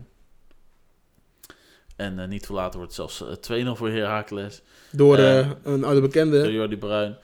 [1.96, 4.62] En niet veel later wordt het zelfs eh, 2-0 voor Heracles.
[4.92, 6.42] Door een oude bekende.
[6.42, 7.16] Door Jordi Bruin.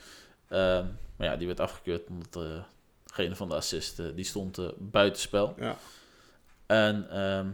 [0.48, 0.84] Ehm,
[1.16, 2.64] maar ja, die werd afgekeurd omdat
[3.06, 5.54] degene van de assist, eh, die stond buitenspel.
[5.58, 5.76] Ja.
[6.66, 7.46] En ehm,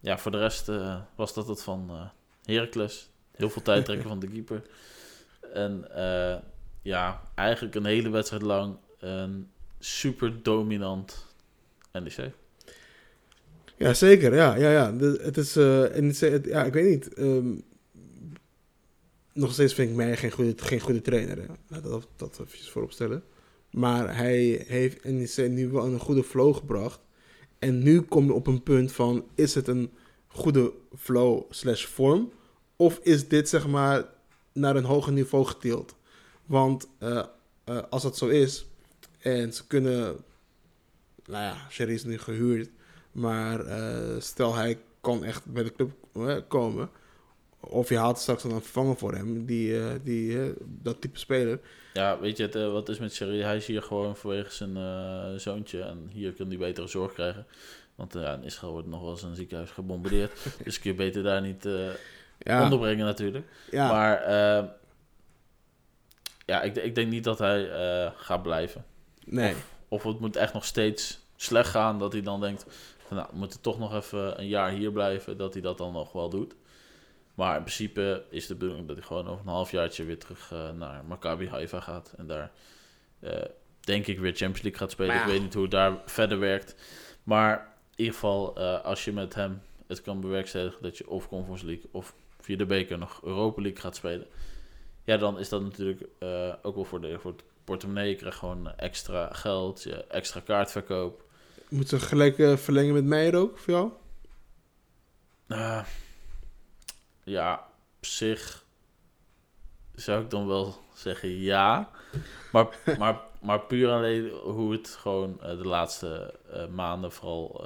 [0.00, 0.70] ja, voor de rest
[1.14, 3.08] was dat het van eh Heracles.
[3.30, 4.62] Heel veel tijd trekken van de keeper.
[5.52, 5.88] En
[6.82, 9.50] ja, eigenlijk een hele wedstrijd lang een
[9.86, 11.26] super dominant
[11.92, 12.30] NEC.
[13.76, 14.34] Ja, zeker.
[14.34, 14.96] Ja, ja, ja.
[14.98, 17.14] Het is, en het, ja, ik weet niet.
[17.14, 17.54] ehm,
[19.32, 21.46] nog steeds vind ik mij geen goede, geen goede trainer.
[21.82, 23.22] Dat, dat even voorop stellen.
[23.70, 27.00] Maar hij heeft NEC nu wel een goede flow gebracht.
[27.58, 29.90] En nu kom je op een punt van, is het een
[30.26, 32.32] goede flow slash vorm?
[32.76, 34.04] Of is dit zeg maar
[34.52, 35.96] naar een hoger niveau getild?
[36.46, 37.24] Want eh,
[37.64, 38.66] eh, als dat zo is,
[39.26, 40.16] en ze kunnen,
[41.24, 42.68] nou ja, Sherry is nu gehuurd,
[43.12, 46.90] maar eh, stel hij kan echt bij de club eh, komen.
[47.60, 51.60] Of je haalt straks dan een vervanger voor hem, die, eh, die, dat type speler.
[51.92, 53.40] Ja, weet je, het, wat is met Sherry?
[53.40, 55.82] Hij is hier gewoon vanwege zijn zoontje.
[55.82, 57.46] En hier kan hij betere zorg krijgen.
[57.94, 60.32] Want ja, in Israël wordt nog wel eens een ziekenhuis gebombardeerd.
[60.64, 61.68] dus kun je beter daar niet
[62.38, 63.46] Ja, onderbrengen natuurlijk.
[63.70, 64.30] ja, Maar
[66.46, 67.70] ja, ik, ik denk niet dat hij
[68.16, 68.84] gaat blijven.
[69.26, 69.54] Nee.
[69.88, 71.98] Of het moet echt nog steeds slecht gaan.
[71.98, 72.66] Dat hij dan denkt,
[73.06, 75.36] van, nou, we moeten toch nog even een jaar hier blijven.
[75.36, 76.54] Dat hij dat dan nog wel doet.
[77.36, 80.70] Maar in principe is de bedoeling dat hij gewoon over een halfjaartje weer terug eh,
[80.70, 82.14] naar Maccabi Haifa gaat.
[82.16, 82.50] En daar
[83.20, 83.42] eh,
[83.80, 85.14] denk ik weer Champions League gaat spelen.
[85.14, 85.20] Ja.
[85.20, 86.74] Ik weet niet hoe het daar verder werkt.
[87.22, 87.58] Maar
[87.90, 91.66] in ieder geval, eh, als je met hem het kan bewerkstelligen dat je of Conference
[91.66, 94.26] League of via de beker nog Europa League gaat spelen.
[95.04, 96.02] Ja, dan is dat natuurlijk
[96.62, 98.08] ook wel voor, de, voor het portemonnee.
[98.08, 101.24] Je krijgt gewoon extra geld, je extra kaartverkoop.
[101.68, 103.90] Moeten ze gelijk eh, verlengen met Meijer ook, voor jou?
[105.46, 105.84] Eh,
[107.24, 108.64] ja, op zich
[109.94, 111.90] zou ik dan wel zeggen ja.
[112.52, 116.34] Maar, maar, maar puur alleen hoe het gewoon eh, de laatste
[116.70, 117.64] maanden, vooral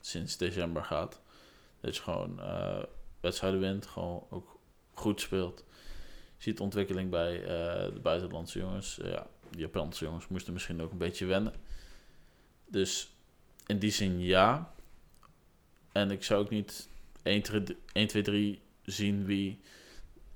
[0.00, 1.20] sinds december gaat.
[1.80, 2.40] Dat je gewoon
[3.20, 4.58] wedstrijden wint, gewoon ook
[4.94, 5.64] goed speelt.
[6.36, 8.98] Ziet ontwikkeling bij eh, de buitenlandse jongens.
[8.98, 11.52] Eh, ja, de Japanse jongens moesten misschien ook een beetje wennen.
[12.66, 13.12] Dus
[13.66, 14.74] in die zin ja.
[15.92, 16.88] En ik zou ook niet
[17.22, 17.42] 1,
[18.06, 19.60] 2, 3 zien wie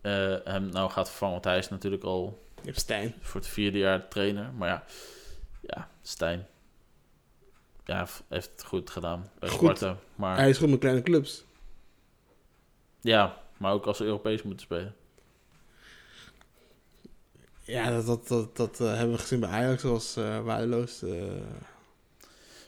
[0.00, 1.34] eh, hem nou gaat vervangen.
[1.34, 3.14] Want hij is natuurlijk al Stijn.
[3.20, 4.52] voor het vierde jaar trainer.
[4.52, 4.84] Maar ja,
[5.60, 6.46] ja Stijn
[7.90, 9.58] ja, heeft het goed gedaan bij Goed.
[9.58, 9.96] Sparta.
[10.14, 11.44] Maar, Hij is goed met kleine clubs.
[13.00, 14.94] Ja, maar ook als ze Europees moeten spelen.
[17.64, 21.02] Ja, dat, dat, dat, dat eh, hebben we gezien bij Ajax als eh waardeloos.
[21.02, 21.10] eh.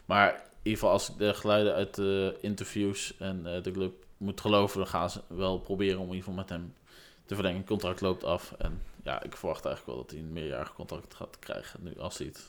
[0.04, 4.40] Maar in ieder geval, als ik de geluiden uit de interviews en de club moet
[4.40, 6.74] geloven, dan gaan ze wel proberen om in ieder geval met hem
[7.26, 7.58] te verlengen.
[7.58, 8.54] Het contract loopt af.
[8.58, 11.80] En ja, ik verwacht eigenlijk wel dat hij een meerjarig contract gaat krijgen.
[11.82, 12.42] Nu, als hij het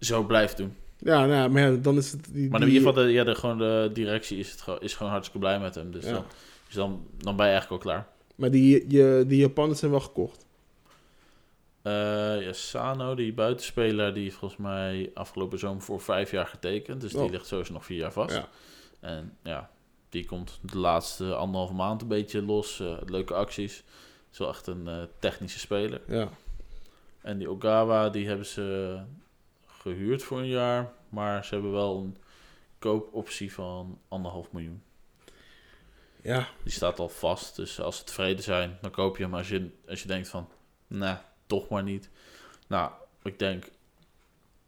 [0.00, 0.76] zo blijft doen.
[0.98, 2.28] ja, nou, ja, maar ja, dan is het...
[2.32, 4.94] Die, Maar in ieder geval, de, ja, de, gewoon de directie is, het, gewoon- is
[4.94, 5.90] gewoon hartstikke blij met hem.
[5.90, 6.12] Dus, Ja.
[6.12, 6.24] dan,
[6.66, 8.06] dus dan, dan ben je eigenlijk al klaar.
[8.34, 10.45] Maar die, je, die Japanners zijn wel gekocht.
[11.86, 17.00] Eh ja, Sano, die buitenspeler, die heeft volgens mij afgelopen zomer voor vijf jaar getekend.
[17.00, 17.30] Dus die Oh.
[17.30, 18.34] ligt sowieso nog vier jaar vast.
[18.34, 18.48] Ja.
[19.00, 19.70] En ja,
[20.08, 22.80] die komt de laatste anderhalve maand een beetje los.
[22.80, 23.82] eh, leuke acties.
[24.32, 26.00] Is wel echt een eh, technische speler.
[26.08, 26.28] Ja.
[27.20, 28.98] En die Ogawa, die hebben ze
[29.66, 30.92] gehuurd voor een jaar.
[31.08, 32.16] Maar ze hebben wel een
[32.78, 34.82] koopoptie van anderhalf miljoen.
[36.22, 36.48] Ja.
[36.62, 37.56] Die staat al vast.
[37.56, 39.34] Dus als ze tevreden zijn, dan koop je hem.
[39.34, 40.48] Als je, als je denkt van,
[40.86, 41.14] nee,
[41.46, 42.08] toch maar niet.
[42.66, 42.90] Nou,
[43.22, 43.64] ik denk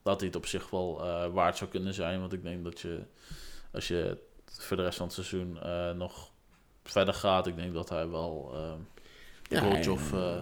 [0.02, 2.20] dat hij het op zich wel eh, waard zou kunnen zijn.
[2.20, 3.00] Want ik denk dat je,
[3.72, 6.30] als je voor de rest van het seizoen eh, nog
[6.84, 8.50] verder gaat, ik denk dat hij wel...
[8.54, 8.72] eh,
[9.48, 9.60] Ja,
[9.92, 10.36] of, eh,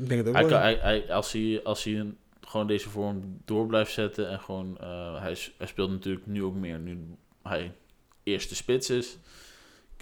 [0.00, 0.50] ik denk het ook hij wel.
[0.52, 4.40] kan, hij, hij- als hij, als hij een- gewoon deze vorm door blijft zetten en
[4.40, 4.76] gewoon,
[5.20, 7.72] hij, hij speelt natuurlijk nu ook meer, nu hij
[8.22, 9.16] eerste spits is.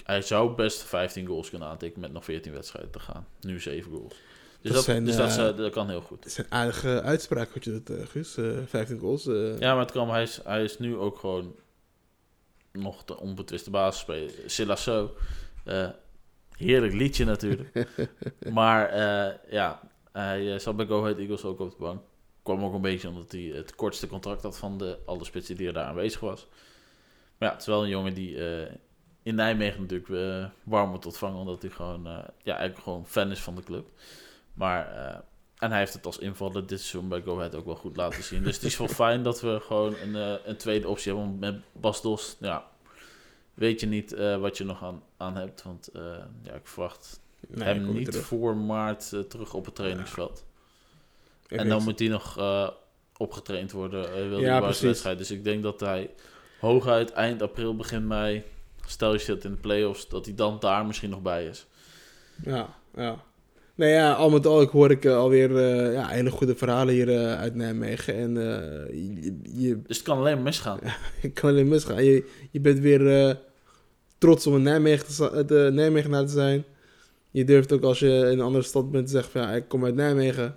[0.05, 3.27] Hij zou best 15 goals kunnen aantekenen met nog 14 wedstrijden te gaan.
[3.41, 4.15] Nu 7 goals.
[4.63, 6.17] Dus, Dat dat, zijn, dus dat, eh, dat kan heel goed.
[6.25, 8.37] Het is een aardige uitspraak wat je doet, eh, Guus.
[8.37, 9.27] Eh 15 goals.
[9.27, 9.59] eh.
[9.59, 11.55] Ja, maar het kan, hij, is, hij is nu ook gewoon
[12.73, 14.31] nog de onbetwiste basisspeler.
[14.47, 15.15] Silasso,
[16.57, 17.87] heerlijk liedje natuurlijk.
[18.53, 18.97] maar
[19.51, 19.81] ja,
[20.13, 22.01] hij zat bij Go Ahead Eagles ook op de bank.
[22.43, 25.67] Kwam ook een beetje omdat hij het kortste contract had van de, alle spitsen die
[25.67, 26.47] er daar aanwezig was.
[27.39, 28.37] Maar ja, het is wel een jongen die
[29.23, 31.39] in Nijmegen natuurlijk warm wordt ontvangen.
[31.39, 32.03] Omdat hij gewoon,
[32.43, 33.87] ja, eigenlijk gewoon fan is van de club.
[34.55, 35.19] Maar, eh,
[35.59, 38.23] en hij heeft het als invaller dit seizoen bij Go Ahead ook wel goed laten
[38.23, 38.43] zien.
[38.43, 41.29] Dus het is wel fijn dat we gewoon een, eh, een tweede optie hebben.
[41.29, 42.65] Want met Bas Dos, ja,
[43.55, 45.63] weet je niet eh, wat je nog aan, aan hebt.
[45.63, 45.91] Want
[46.43, 48.27] ja, ik verwacht Nee, hem niet terug.
[48.27, 50.45] voor maart terug op het trainingsveld.
[51.49, 52.39] En dan moet hij nog
[53.17, 55.19] opgetraind worden, wil Ja, wedstrijd.
[55.19, 56.11] Dus ik denk dat hij
[56.61, 58.45] hooguit eind april, begin mei,
[58.87, 61.67] stel je zit in de play-offs, dat hij dan daar misschien nog bij is.
[62.43, 63.25] Ja, ja.
[63.75, 66.95] Nee, ja, al met al ik hoor ik eh, alweer eh, ja, hele goede verhalen
[66.95, 68.15] hier eh, uit Nijmegen.
[68.15, 68.35] En
[68.95, 70.79] je, je, Dus het kan alleen misgaan.
[71.23, 72.05] je kan alleen misgaan.
[72.05, 73.39] Je, je bent weer
[74.19, 76.65] trots om een Nijmegen te, za- de Nijmegenaar te zijn.
[77.31, 79.69] Je durft ook als je in een andere stad bent te zeggen van ja, ik
[79.69, 80.57] kom uit Nijmegen.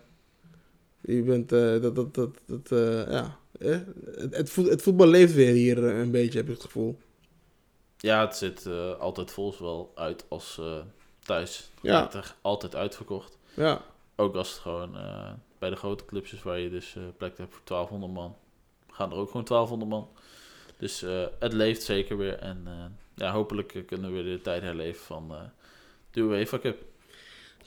[1.01, 2.69] Je bent, dat, dat, dat, dat
[3.09, 3.37] ja.
[3.59, 3.77] eh,
[4.15, 6.97] het, het, voet- het voetbal leeft weer hier een beetje, heb ik het gevoel.
[7.97, 8.67] Ja, het zit
[8.99, 10.61] altijd vol zowel uit als
[11.25, 11.69] thuis.
[11.81, 12.09] Ja.
[12.41, 13.37] Altijd uitverkocht.
[13.53, 13.81] Ja,
[14.15, 17.37] Ook als het gewoon eh, bij de grote clubs is waar je dus eh, plek
[17.37, 18.35] hebt voor 1200 man.
[18.91, 20.09] Gaan er ook gewoon 1200 man.
[20.77, 22.39] Dus eh, het leeft zeker weer.
[22.39, 22.67] En
[23.15, 25.33] ja, hopelijk kunnen we de tijd herleven van
[26.11, 26.83] de UEFA Cup.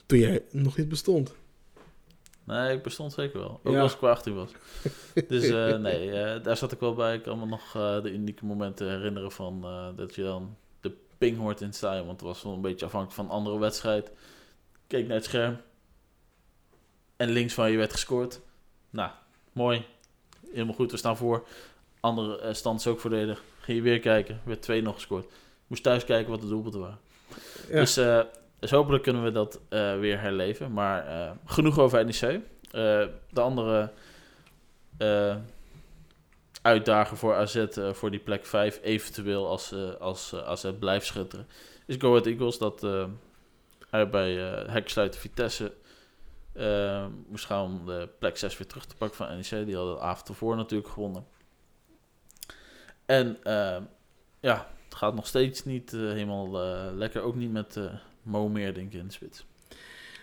[0.07, 1.35] toen jij nog niet bestond.
[2.45, 3.61] Nee, ik bestond zeker wel.
[3.65, 3.81] Ook Ja.
[3.81, 4.51] als ik maar 18 was.
[5.29, 7.15] Dus nee, daar zat ik wel bij.
[7.15, 9.67] Ik kan me nog de unieke momenten herinneren van
[9.97, 10.57] dat je dan
[11.19, 12.07] ping hoort in het stadion.
[12.07, 14.11] Want het was wel een beetje afhankelijk van een andere wedstrijd.
[14.87, 15.61] Keek naar het scherm.
[17.17, 18.41] En links van je werd gescoord.
[18.91, 19.11] Nou,
[19.53, 19.87] mooi.
[20.53, 21.47] Helemaal goed, we staan voor.
[22.01, 23.43] Andere eh, stand is ook voordelig.
[23.61, 25.27] Ging je weer kijken, werd 2 nog gescoord.
[25.67, 26.99] Moest thuis kijken wat de doelpunten waren.
[27.69, 27.75] Ja.
[27.75, 28.21] Dus, eh,
[28.59, 30.73] dus hopelijk kunnen we dat eh, weer herleven.
[30.73, 32.41] Maar genoeg over NEC.
[33.31, 33.93] De andere
[36.69, 41.07] uitdager voor AZ eh, voor die plek 5, eventueel als, eh, als eh, AZ blijft
[41.07, 41.47] schutteren,
[41.87, 42.59] is Go Ahead Eagles.
[42.59, 42.87] Dat
[43.91, 44.33] hij bij
[44.71, 45.73] heksluiten Vitesse
[46.53, 49.67] eh, moest gaan om de plek 6 weer terug te pakken van NEC.
[49.67, 51.27] Die hadden de avond ervoor natuurlijk gewonnen.
[53.07, 53.39] En
[54.41, 56.51] ja, het gaat nog steeds niet helemaal
[56.95, 57.23] lekker.
[57.23, 57.79] Ook niet met
[58.23, 59.45] Mo Meer, denk ik, in de spits.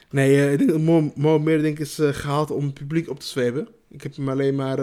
[0.10, 3.26] Nee, ik denk dat Mo, Mo Meerdink is eh, gehaald om het publiek op te
[3.26, 3.68] zwepen.
[3.90, 4.78] Ik heb hem alleen maar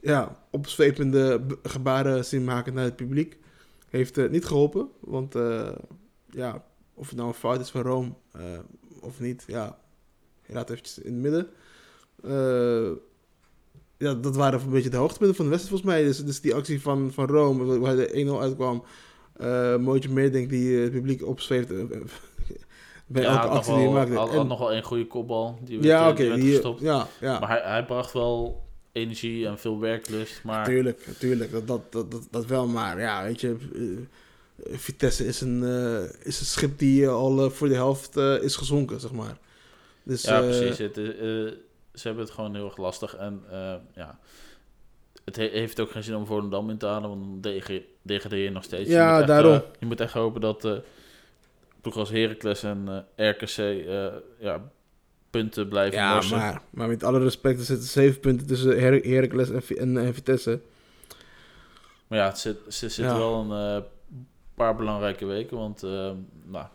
[0.00, 3.38] ja, opzwepende gebaren zien maken naar het publiek.
[3.88, 5.68] Heeft eh, niet geholpen, want eh,
[6.30, 8.42] ja, of het nou een fout is van Rome eh,
[9.00, 9.78] of niet, ja,
[10.46, 11.48] laat eventjes in het midden.
[13.98, 16.08] Ja, dat waren een beetje de hoogtepunten van de wedstrijd volgens mij.
[16.08, 18.82] Dus, dus die actie van, van Rome, waar de 1-0 uitkwam.
[19.36, 21.68] eh Mootje Meerdink die het publiek opzweeft.
[23.06, 24.14] bij ja, elke actie die hij maakte.
[24.14, 25.58] Had, En- had nog wel een goede kopbal.
[25.64, 26.22] Die werd, ja, oké.
[26.78, 27.38] ja, ja.
[27.38, 30.40] Maar hij, hij bracht wel energie en veel werklust.
[30.44, 31.52] Maar Tuurlijk, tuurlijk.
[31.52, 32.66] Dat, dat, dat, dat, wel.
[32.66, 33.56] Maar ja, weet je...
[33.74, 34.06] eh,
[34.78, 38.42] Vitesse is een, eh, is een schip die eh, al eh, voor de helft eh,
[38.42, 39.38] is gezonken, zeg maar.
[40.02, 40.78] Dus, ja, eh, precies.
[40.78, 41.04] Het, eh,
[41.94, 43.14] ze hebben het gewoon heel erg lastig.
[43.16, 44.18] En eh, ja,
[45.24, 48.44] het he- heeft ook geen zin om Volendam in te halen, want dan deg- degradeer
[48.44, 48.90] je nog steeds.
[48.90, 49.52] Ja, je echt, daarom.
[49.52, 50.76] eh, je moet echt hopen dat eh
[51.80, 54.06] ploegen als Heracles en eh, RKC eh,
[54.38, 54.70] ja,
[55.30, 56.36] punten blijven ja, morsen.
[56.36, 60.14] maar, maar met alle respect, er zitten zeven punten tussen Her Heracles en, en, en
[60.14, 60.60] Vitesse.
[62.06, 63.18] Maar ja, het zit, ze zitten Ja.
[63.18, 63.82] wel een eh,
[64.54, 65.56] paar belangrijke weken.
[65.56, 66.10] Want eh,
[66.44, 66.66] nou,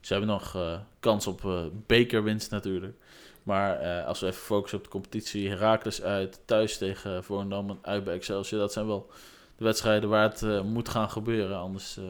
[0.00, 2.96] ze hebben nog eh, kans op eh, bekerwinst natuurlijk.
[3.42, 7.78] Maar eh, als we even focussen op de competitie, Heracles uit, thuis tegen Volendam en
[7.82, 8.60] uit bij Excelsior.
[8.60, 9.10] Dat zijn wel
[9.56, 11.58] de wedstrijden waar het eh, moet gaan gebeuren.
[11.58, 12.04] Anders, eh,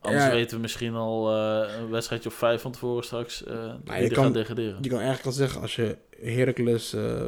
[0.00, 0.30] Anders Ja.
[0.30, 3.94] weten we misschien al eh, een wedstrijdje of vijf van tevoren straks eh je wie
[3.94, 4.78] er kan- gaat degraderen.
[4.80, 7.26] Je kan eigenlijk al zeggen, als je Heracles eh,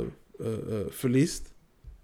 [0.88, 1.54] verliest,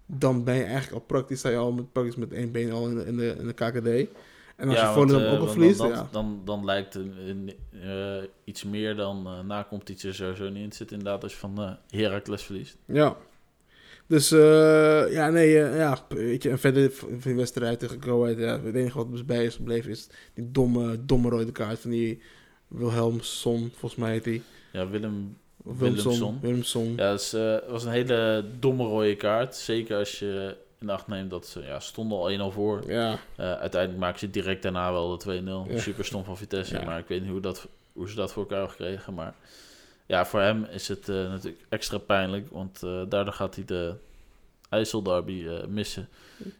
[0.05, 2.87] dan ben je eigenlijk al praktisch, sta je al met, praktisch met één been al
[2.87, 4.09] in de, in de, in de KKD.
[4.55, 6.07] En als je want, Volendam ook al verliest, dan, ja.
[6.11, 6.99] dan, dan, lijkt
[8.43, 10.91] iets meer dan na competitie er sowieso niet in zit.
[10.91, 12.77] Inderdaad, als je van Heracles verliest.
[12.85, 13.15] Ja.
[14.07, 18.27] Dus eh, ja, nee, eh, ja, weet je, en verder van die wedstrijd tegen Go
[18.27, 22.21] ja, het enige wat bij is gebleven is die domme, domme rode kaart van die
[22.67, 24.41] Wilhelmsson, volgens mij heet die.
[24.71, 25.37] Ja, Willem.
[25.63, 26.39] Willemsson.
[26.41, 26.93] Willemsson.
[26.95, 29.55] Ja, het is, eh, was een hele domme rode kaart.
[29.55, 32.83] Zeker als je in acht neemt dat ze ja, stonden al 1-0 voor.
[32.91, 35.67] Ja, uiteindelijk maken ze direct daarna wel de 2-0.
[35.69, 35.79] Ja.
[35.79, 36.75] Super stom van Vitesse.
[36.75, 36.85] Ja.
[36.85, 39.13] Maar ik weet niet hoe, dat, hoe ze dat voor elkaar hebben gekregen.
[39.13, 39.35] Maar
[40.07, 42.47] ja, voor hem is het eh, natuurlijk extra pijnlijk.
[42.51, 43.95] Want eh, daardoor gaat hij de
[44.69, 46.09] IJsselderby eh missen.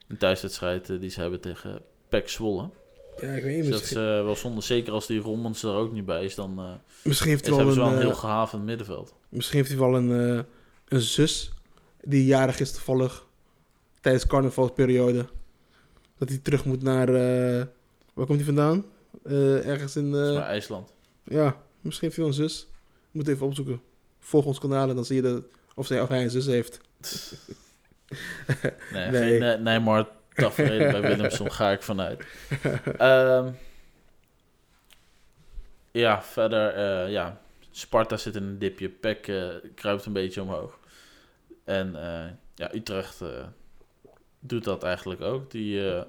[0.08, 2.70] Een thuiswedstrijd die ze hebben tegen PEC Zwolle.
[3.20, 4.60] ja, ik weet niet, Dus dat misschien, wel zonde.
[4.60, 6.34] Zeker als die Rommens er ook niet bij is.
[6.34, 9.14] Dan misschien heeft hij wel ze wel een heel gehavend middenveld.
[9.28, 10.44] misschien heeft hij wel een,
[10.88, 11.52] een zus
[12.00, 13.26] die jarig is toevallig
[14.00, 15.26] tijdens carnavalsperiode.
[16.18, 17.12] Dat hij terug moet naar,
[18.14, 18.84] waar komt hij vandaan?
[19.24, 20.92] Ergens in, IJsland.
[21.24, 22.66] Ja, misschien heeft hij wel een zus.
[23.18, 23.80] Moet even opzoeken.
[24.18, 25.42] Volg ons kanaal en dan zie je dat,
[25.74, 26.80] of, zij, of hij een zus heeft.
[28.92, 29.38] Nee, Nee.
[29.38, 32.24] geen eh, Neymar tafereel bij Willemson ga ik vanuit.
[32.98, 33.50] Ehm,
[35.90, 40.78] ja, verder, eh, ja, Sparta zit in een dipje, PEC eh, kruipt een beetje omhoog.
[41.64, 41.92] En
[42.54, 43.22] ja, Utrecht
[44.40, 45.50] doet dat eigenlijk ook.
[45.50, 46.04] Die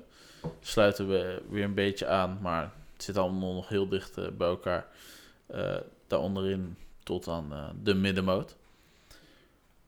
[0.61, 4.85] sluiten we weer een beetje aan, maar het zit allemaal nog heel dicht bij elkaar.
[6.07, 6.77] Daaronderin
[7.09, 8.55] tot aan eh, de middenmoot.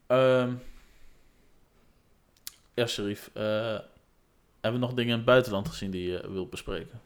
[0.07, 0.53] Ehm
[2.73, 3.29] ja, Sharif.
[3.34, 3.43] eh,
[4.62, 7.01] hebben we nog dingen in het buitenland gezien die je wilt bespreken?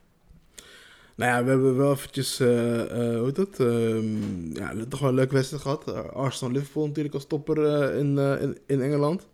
[1.16, 3.60] Nou ja, we hebben wel eventjes, eh, hoe heet dat?
[3.60, 6.14] Ehm, ja, toch wel een leuke wedstrijd gehad.
[6.14, 9.28] Arsenal-Liverpool natuurlijk als topper in, in, in Engeland.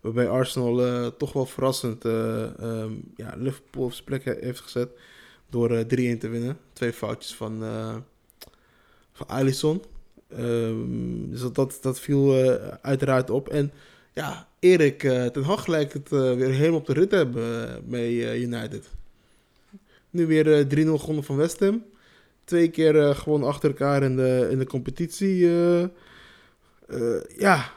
[0.00, 4.88] Waarbij Arsenal toch wel verrassend eh, ehm, ja, Liverpool op zijn plek he- heeft gezet.
[5.50, 6.58] Door eh 3-1 te winnen.
[6.72, 7.62] Twee foutjes van,
[9.12, 9.82] van Alisson.
[10.36, 13.48] Ehm, dus dat, dat, viel eh, uiteraard op.
[13.48, 13.72] En
[14.12, 17.82] ja, Erik eh, ten Hag lijkt het eh, weer helemaal op de rit te hebben
[17.88, 18.90] bij United.
[20.10, 21.84] Nu weer eh, 3-0 gewonnen van West Ham.
[22.44, 25.48] Twee keer gewoon achter elkaar in de, in de competitie.
[27.36, 27.72] ja,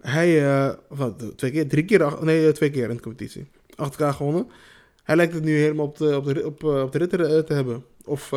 [0.00, 0.76] hij...
[0.88, 1.68] wat, twee keer?
[1.68, 2.24] Drie keer?
[2.24, 3.46] Nee, twee keer in de competitie.
[3.74, 4.48] Achter elkaar gewonnen.
[5.02, 7.10] Hij lijkt het nu helemaal op de, op de, op, op de rit
[7.46, 7.84] te, hebben.
[8.04, 8.30] Of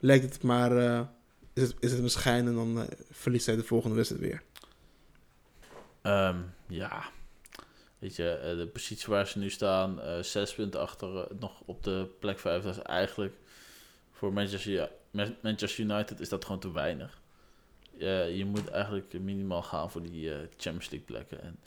[0.00, 1.08] lijkt het maar...
[1.56, 4.42] is, het, is het en dan eh, verliest hij de volgende wedstrijd weer.
[6.02, 6.38] Ehm,
[6.68, 7.04] ja,
[7.98, 11.82] weet je, eh, de positie waar ze nu staan, eh, zes punten achter nog op
[11.82, 13.34] de plek vijf, dat is eigenlijk
[14.12, 14.90] voor Manchester,
[15.42, 17.20] Manchester United is dat gewoon te weinig.
[17.98, 21.42] Je moet eigenlijk minimaal gaan voor die eh, Champions League plekken.
[21.42, 21.58] En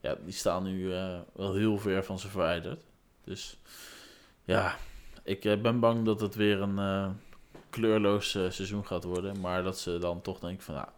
[0.00, 0.88] ja, die staan nu
[1.32, 2.82] wel heel ver van ze verwijderd.
[3.24, 3.58] Dus
[4.44, 4.76] ja,
[5.22, 7.18] ik ben bang dat het weer een
[7.70, 9.40] kleurloos eh, seizoen gaat worden.
[9.40, 10.88] Maar dat ze dan toch denken van, nou,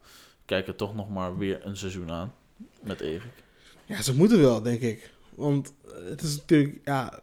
[0.44, 2.34] kijk er toch nog maar weer een seizoen aan
[2.82, 3.32] met Erik.
[3.86, 5.12] Ja, ze moeten wel, denk ik.
[5.34, 5.72] Want
[6.04, 7.18] het is natuurlijk, ja,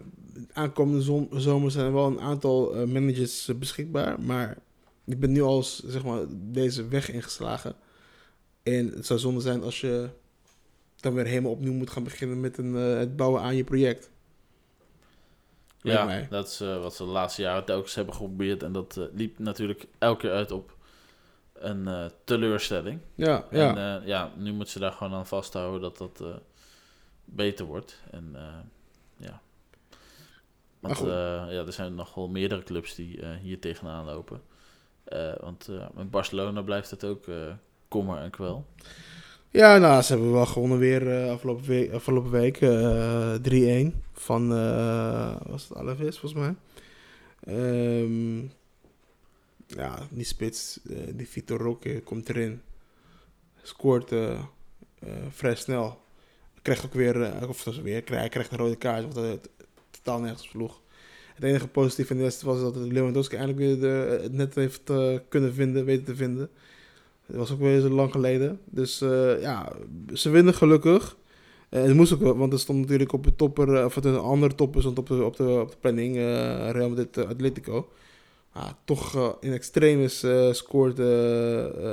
[0.53, 4.21] aankomende zom- zomer zijn er wel een aantal eh, managers eh, beschikbaar.
[4.21, 4.57] Maar
[5.05, 7.75] ik ben nu al, zeg maar, deze weg ingeslagen.
[8.63, 10.09] En het zou zonde zijn als je
[10.95, 14.09] dan weer helemaal opnieuw moet gaan beginnen met een, het bouwen aan je project.
[15.81, 16.27] Ja, mij.
[16.29, 18.63] dat is eh, wat ze de laatste jaren telkens hebben geprobeerd.
[18.63, 20.75] En dat eh, liep natuurlijk elke keer uit op
[21.53, 22.99] een eh, teleurstelling.
[23.15, 23.75] Ja, ja.
[23.75, 26.23] En eh, ja, nu moeten ze daar gewoon aan vasthouden dat dat
[27.25, 28.01] beter wordt.
[28.11, 28.35] En
[29.17, 29.41] ja.
[30.79, 30.99] Want
[31.49, 34.41] ja, er zijn nog wel meerdere clubs die hier tegenaan lopen.
[35.39, 37.25] Want met Barcelona blijft het ook
[37.87, 38.65] kommer en kwel.
[39.57, 43.35] Ja, nou, ze hebben wel gewonnen weer eh, afgelopen week, afgelopen week eh
[43.91, 46.55] 3-1 van, eh was het Alaves volgens mij.
[47.39, 48.37] Ehm,
[49.67, 52.61] ja, die spits, eh, die Vitor Roque komt erin.
[53.61, 54.15] Scoort
[55.29, 55.99] vrij snel.
[56.61, 59.49] Krijgt ook weer, of dus weer, hij krijgt een rode kaart, wat het
[59.91, 60.81] totaal nergens sloeg.
[61.35, 63.91] Het enige positieve in de wedstrijd was dat Lewandowski eindelijk weer
[64.21, 64.91] het net heeft
[65.29, 66.49] kunnen vinden, weten te vinden.
[67.27, 68.59] Dat was ook weer zo lang geleden.
[68.65, 69.71] Dus eh, ja,
[70.13, 71.17] ze winnen gelukkig.
[71.69, 74.05] Eh, het moest ook wel, want er stond natuurlijk op de topper, eh, of het
[74.05, 77.89] een andere topper stond op de, op de, op de planning, eh Real Madrid Atletico.
[78.85, 80.99] Toch in extremis scoort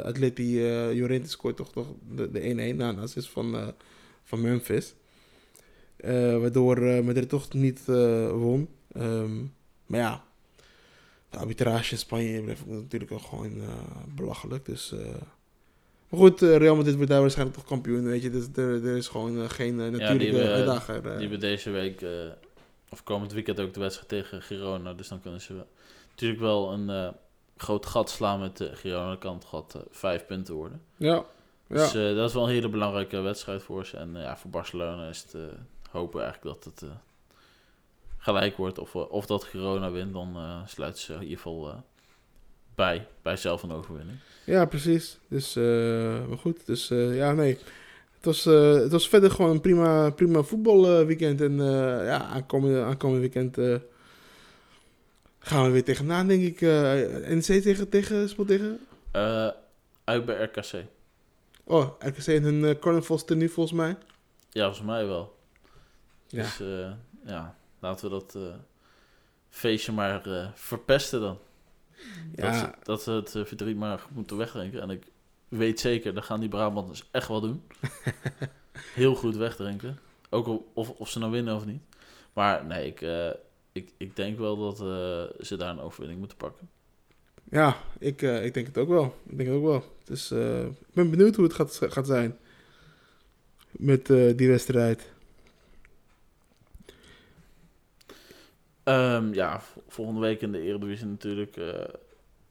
[0.05, 0.61] Atleti,
[0.93, 3.75] Llorente scoort toch, toch de de 1-1 na een assist van,
[4.23, 4.95] van Memphis.
[6.41, 7.81] Waardoor Madrid toch niet
[8.31, 8.69] won.
[8.93, 9.37] Ehm,
[9.87, 10.25] maar ja,
[11.35, 13.69] de arbitrage in Spanje blijft natuurlijk ook gewoon eh,
[14.15, 14.65] belachelijk.
[14.67, 14.99] Dus, eh,
[16.09, 18.31] maar goed, eh, Real Madrid wordt daar waarschijnlijk toch kampioen, weet je.
[18.31, 20.97] Dus er, er is gewoon geen natuurlijke uitdager.
[20.97, 21.03] eh.
[21.11, 22.05] Die hebben deze week,
[22.91, 24.93] of komend weekend ook de wedstrijd tegen Girona.
[24.95, 25.65] Dus dan kunnen ze
[26.11, 27.15] natuurlijk wel een
[27.57, 29.07] groot gat slaan met eh, Girona.
[29.07, 30.81] Dan kan het gat vijf punten worden.
[30.97, 31.25] ja,
[31.67, 31.75] ja.
[31.83, 33.97] Dus dat is wel een hele belangrijke wedstrijd voor ze.
[33.97, 35.37] En ja, voor Barcelona is het
[35.91, 36.91] hopen eigenlijk dat het
[38.25, 38.79] gelijk wordt.
[38.79, 41.77] Of, eh, of dat Girona wint, dan eh sluiten ze in ieder geval eh,
[42.75, 44.19] bij, bij zelf een overwinning.
[44.45, 45.19] Ja, precies.
[45.29, 45.55] Dus,
[46.29, 46.67] maar goed.
[46.67, 47.59] Dus ja, nee.
[48.17, 48.45] Het was,
[48.83, 51.41] het was verder gewoon een prima, prima voetbalweekend.
[51.41, 53.83] en eh, ja, aankomende, aankomende weekend
[55.39, 56.61] gaan we weer tegenaan, denk ik.
[57.29, 58.81] NEC tegen, tegen, speelt tegen?
[60.05, 60.85] Uit bij RKC.
[61.65, 63.97] Oh, RKC in hun uh, carnavalstenue volgens mij.
[64.51, 65.37] Ja, volgens mij wel.
[66.27, 66.43] Ja.
[66.43, 66.63] Dus
[67.25, 68.55] ja, laten we dat eh,
[69.49, 71.39] feestje maar eh, verpesten dan.
[72.35, 74.81] Dat, Ja, ze, dat ze het eh, verdriet maar moeten wegdrinken.
[74.81, 75.07] En ik
[75.49, 77.63] weet zeker, dat gaan die Brabanters echt wel doen.
[78.95, 79.99] Heel goed wegdrinken.
[80.31, 81.83] Ook of, of ze nou winnen of niet.
[82.33, 83.01] Maar nee, ik,
[83.73, 84.77] ik, ik denk wel dat
[85.47, 86.69] ze daar een overwinning moeten pakken.
[87.51, 89.15] ja ik, ik denk het ook wel.
[89.27, 89.85] Ik denk het ook wel.
[90.05, 92.39] Dus ik ben benieuwd hoe het gaat, gaat zijn.
[93.71, 95.14] Met die wedstrijd.
[98.85, 101.89] Ehm, ja, volgende week in de Eredivisie natuurlijk eh, een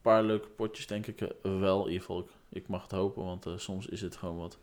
[0.01, 1.79] paar leuke potjes, denk ik eh, wel.
[1.79, 4.57] In ieder geval, ik, mag het hopen, want eh, soms is het gewoon wat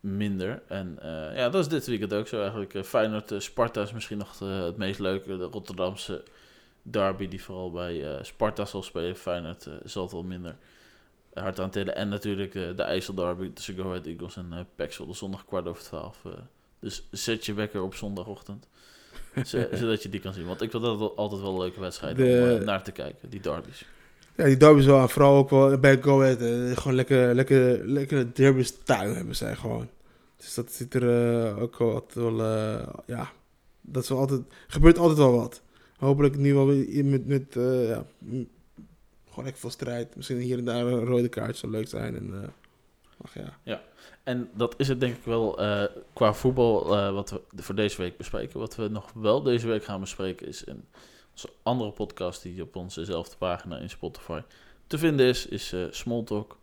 [0.00, 0.62] minder.
[0.66, 0.98] En
[1.34, 2.74] ja, dat is dit weekend ook zo eigenlijk.
[2.74, 5.36] Eh, Feyenoord, eh, Sparta is misschien nog het meest leuke.
[5.36, 6.22] De Rotterdamse
[6.82, 9.16] derby die vooral bij Sparta zal spelen.
[9.16, 10.56] Feyenoord zal het wel minder
[11.34, 11.96] hard aan tillen.
[11.96, 15.06] En natuurlijk de IJsselderby tussen Go Ahead Eagles en uh, Pexel.
[15.06, 16.22] De zondag kwart over twaalf.
[16.78, 18.68] dus zet je wekker op zondagochtend.
[19.78, 20.46] Zodat je die kan zien.
[20.46, 23.30] Want ik vind dat altijd wel een leuke wedstrijd om De- eh, naar te kijken,
[23.30, 23.86] die derbies.
[24.36, 25.08] Ja, die derby's wel.
[25.08, 26.40] Vooral ook wel bij Go Ahead.
[26.40, 29.88] eh, gewoon lekker, lekker, lekkere derby's tuin hebben zij gewoon.
[30.36, 31.08] Dus dat ziet er
[31.46, 32.36] eh, ook wel, altijd wel
[33.06, 33.30] ja,
[33.80, 35.62] dat is wel altijd, gebeurt altijd wel wat.
[35.96, 38.04] Hopelijk nu wel weer met, met ja,
[39.28, 40.16] gewoon lekker veel strijd.
[40.16, 42.16] Misschien hier en daar een rode kaart zou leuk zijn.
[42.16, 42.52] En,
[43.22, 43.82] ach ja.
[44.22, 47.96] En dat is het denk ik wel eh, qua voetbal eh, wat we voor deze
[47.96, 48.58] week bespreken.
[48.58, 50.84] Wat we nog wel deze week gaan bespreken is een
[51.32, 54.40] onze andere podcast die op onzezelfde pagina in Spotify
[54.86, 56.58] te vinden is, is eh Smalltalk.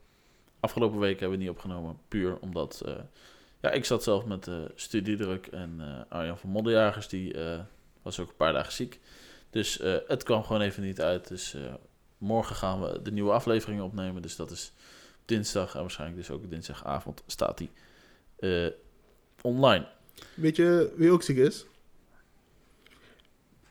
[0.60, 2.84] Afgelopen week hebben we niet opgenomen, puur omdat
[3.62, 7.36] ja, ik zat zelf met studiedruk en Arjan van Modderjagers die
[8.02, 9.00] was ook een paar dagen ziek.
[9.50, 11.28] Dus het kwam gewoon even niet uit.
[11.28, 11.56] Dus
[12.18, 14.22] morgen gaan we de nieuwe aflevering opnemen.
[14.22, 14.74] Dus dat is
[15.30, 17.70] dinsdag en waarschijnlijk dus ook dinsdagavond staat die
[18.40, 18.68] eh,
[19.42, 19.88] online.
[20.34, 21.66] Weet je wie ook ziek is?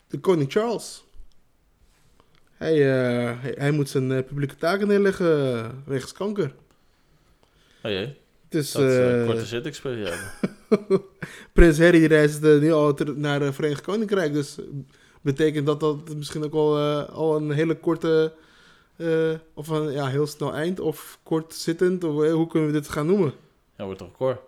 [0.06, 1.04] De koning Charles.
[2.56, 6.54] Hij, eh, hij, hij moet zijn eh, publieke taken neerleggen wegens kanker.
[7.82, 8.16] Oh jee,
[8.48, 10.30] Dus, dat is een korte zittingsperiode.
[11.52, 14.32] Prins Harry reist nu al naar het Verenigd Koninkrijk.
[14.32, 14.58] Dus
[15.20, 18.32] betekent dat dat misschien ook al, al een hele korte...
[18.98, 22.04] eh, of een ja, heel snel eind of kort zittend.
[22.04, 23.32] Of, eh, hoe kunnen we dit gaan noemen?
[23.76, 24.38] Ja, wordt toch record.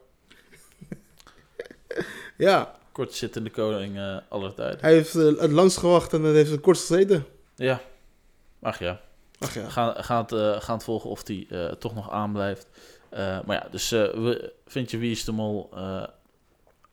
[2.37, 4.81] Ja, Kort zittende koning eh aller tijden.
[4.81, 7.27] hij heeft het langst gewacht en het heeft het kortst gezeten.
[7.55, 7.81] Ja,
[8.61, 9.01] ach ja.
[9.39, 9.69] Ach ja.
[9.69, 11.49] Gaan, gaan, het, gaan het volgen of die
[11.79, 12.67] toch nog aanblijft.
[13.11, 15.71] Maar ja, dus we, vind je Wie is de Mol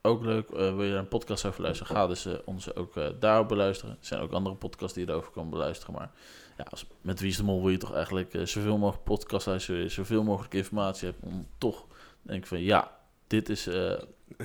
[0.08, 0.50] ook leuk?
[0.50, 1.96] Wil je er een podcast over luisteren?
[1.96, 3.98] Ga dus eh, onze ook daarop beluisteren.
[4.00, 5.94] Er zijn ook andere podcasts die je erover kan beluisteren.
[5.94, 6.12] Maar
[6.58, 9.48] ja, als, met Wie is de Mol wil je toch eigenlijk eh, zoveel mogelijk podcasts
[9.48, 9.92] luisteren.
[9.92, 11.32] Zoveel mogelijk informatie hebben.
[11.32, 11.86] Om toch
[12.22, 12.92] te denken van ja,
[13.28, 14.02] dit is, eh,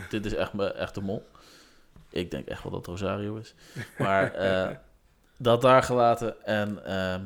[0.08, 1.26] dit is echt, echt de mol.
[2.10, 3.54] Ik denk echt wel dat Rosario is.
[3.98, 4.76] Maar eh,
[5.36, 6.44] dat daar gelaten.
[6.44, 7.24] En ehm,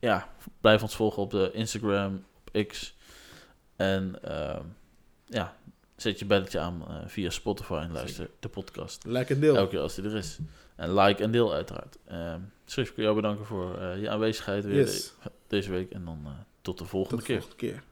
[0.00, 0.28] ja,
[0.60, 2.96] blijf ons volgen op de Instagram, op X.
[3.76, 4.64] En ehm,
[5.26, 5.56] ja,
[5.96, 9.04] zet je belletje aan via Spotify en luister de podcast.
[9.04, 9.56] Like en deel.
[9.56, 10.38] Elke keer als die er is.
[10.76, 11.98] En like en deel uiteraard.
[12.06, 15.14] Ehm Schrift, ik wil jou bedanken voor eh, je aanwezigheid weer Yes.
[15.22, 15.90] de- deze week.
[15.90, 17.40] En dan eh, tot de Tot volgende de keer.
[17.40, 17.82] volgende keer.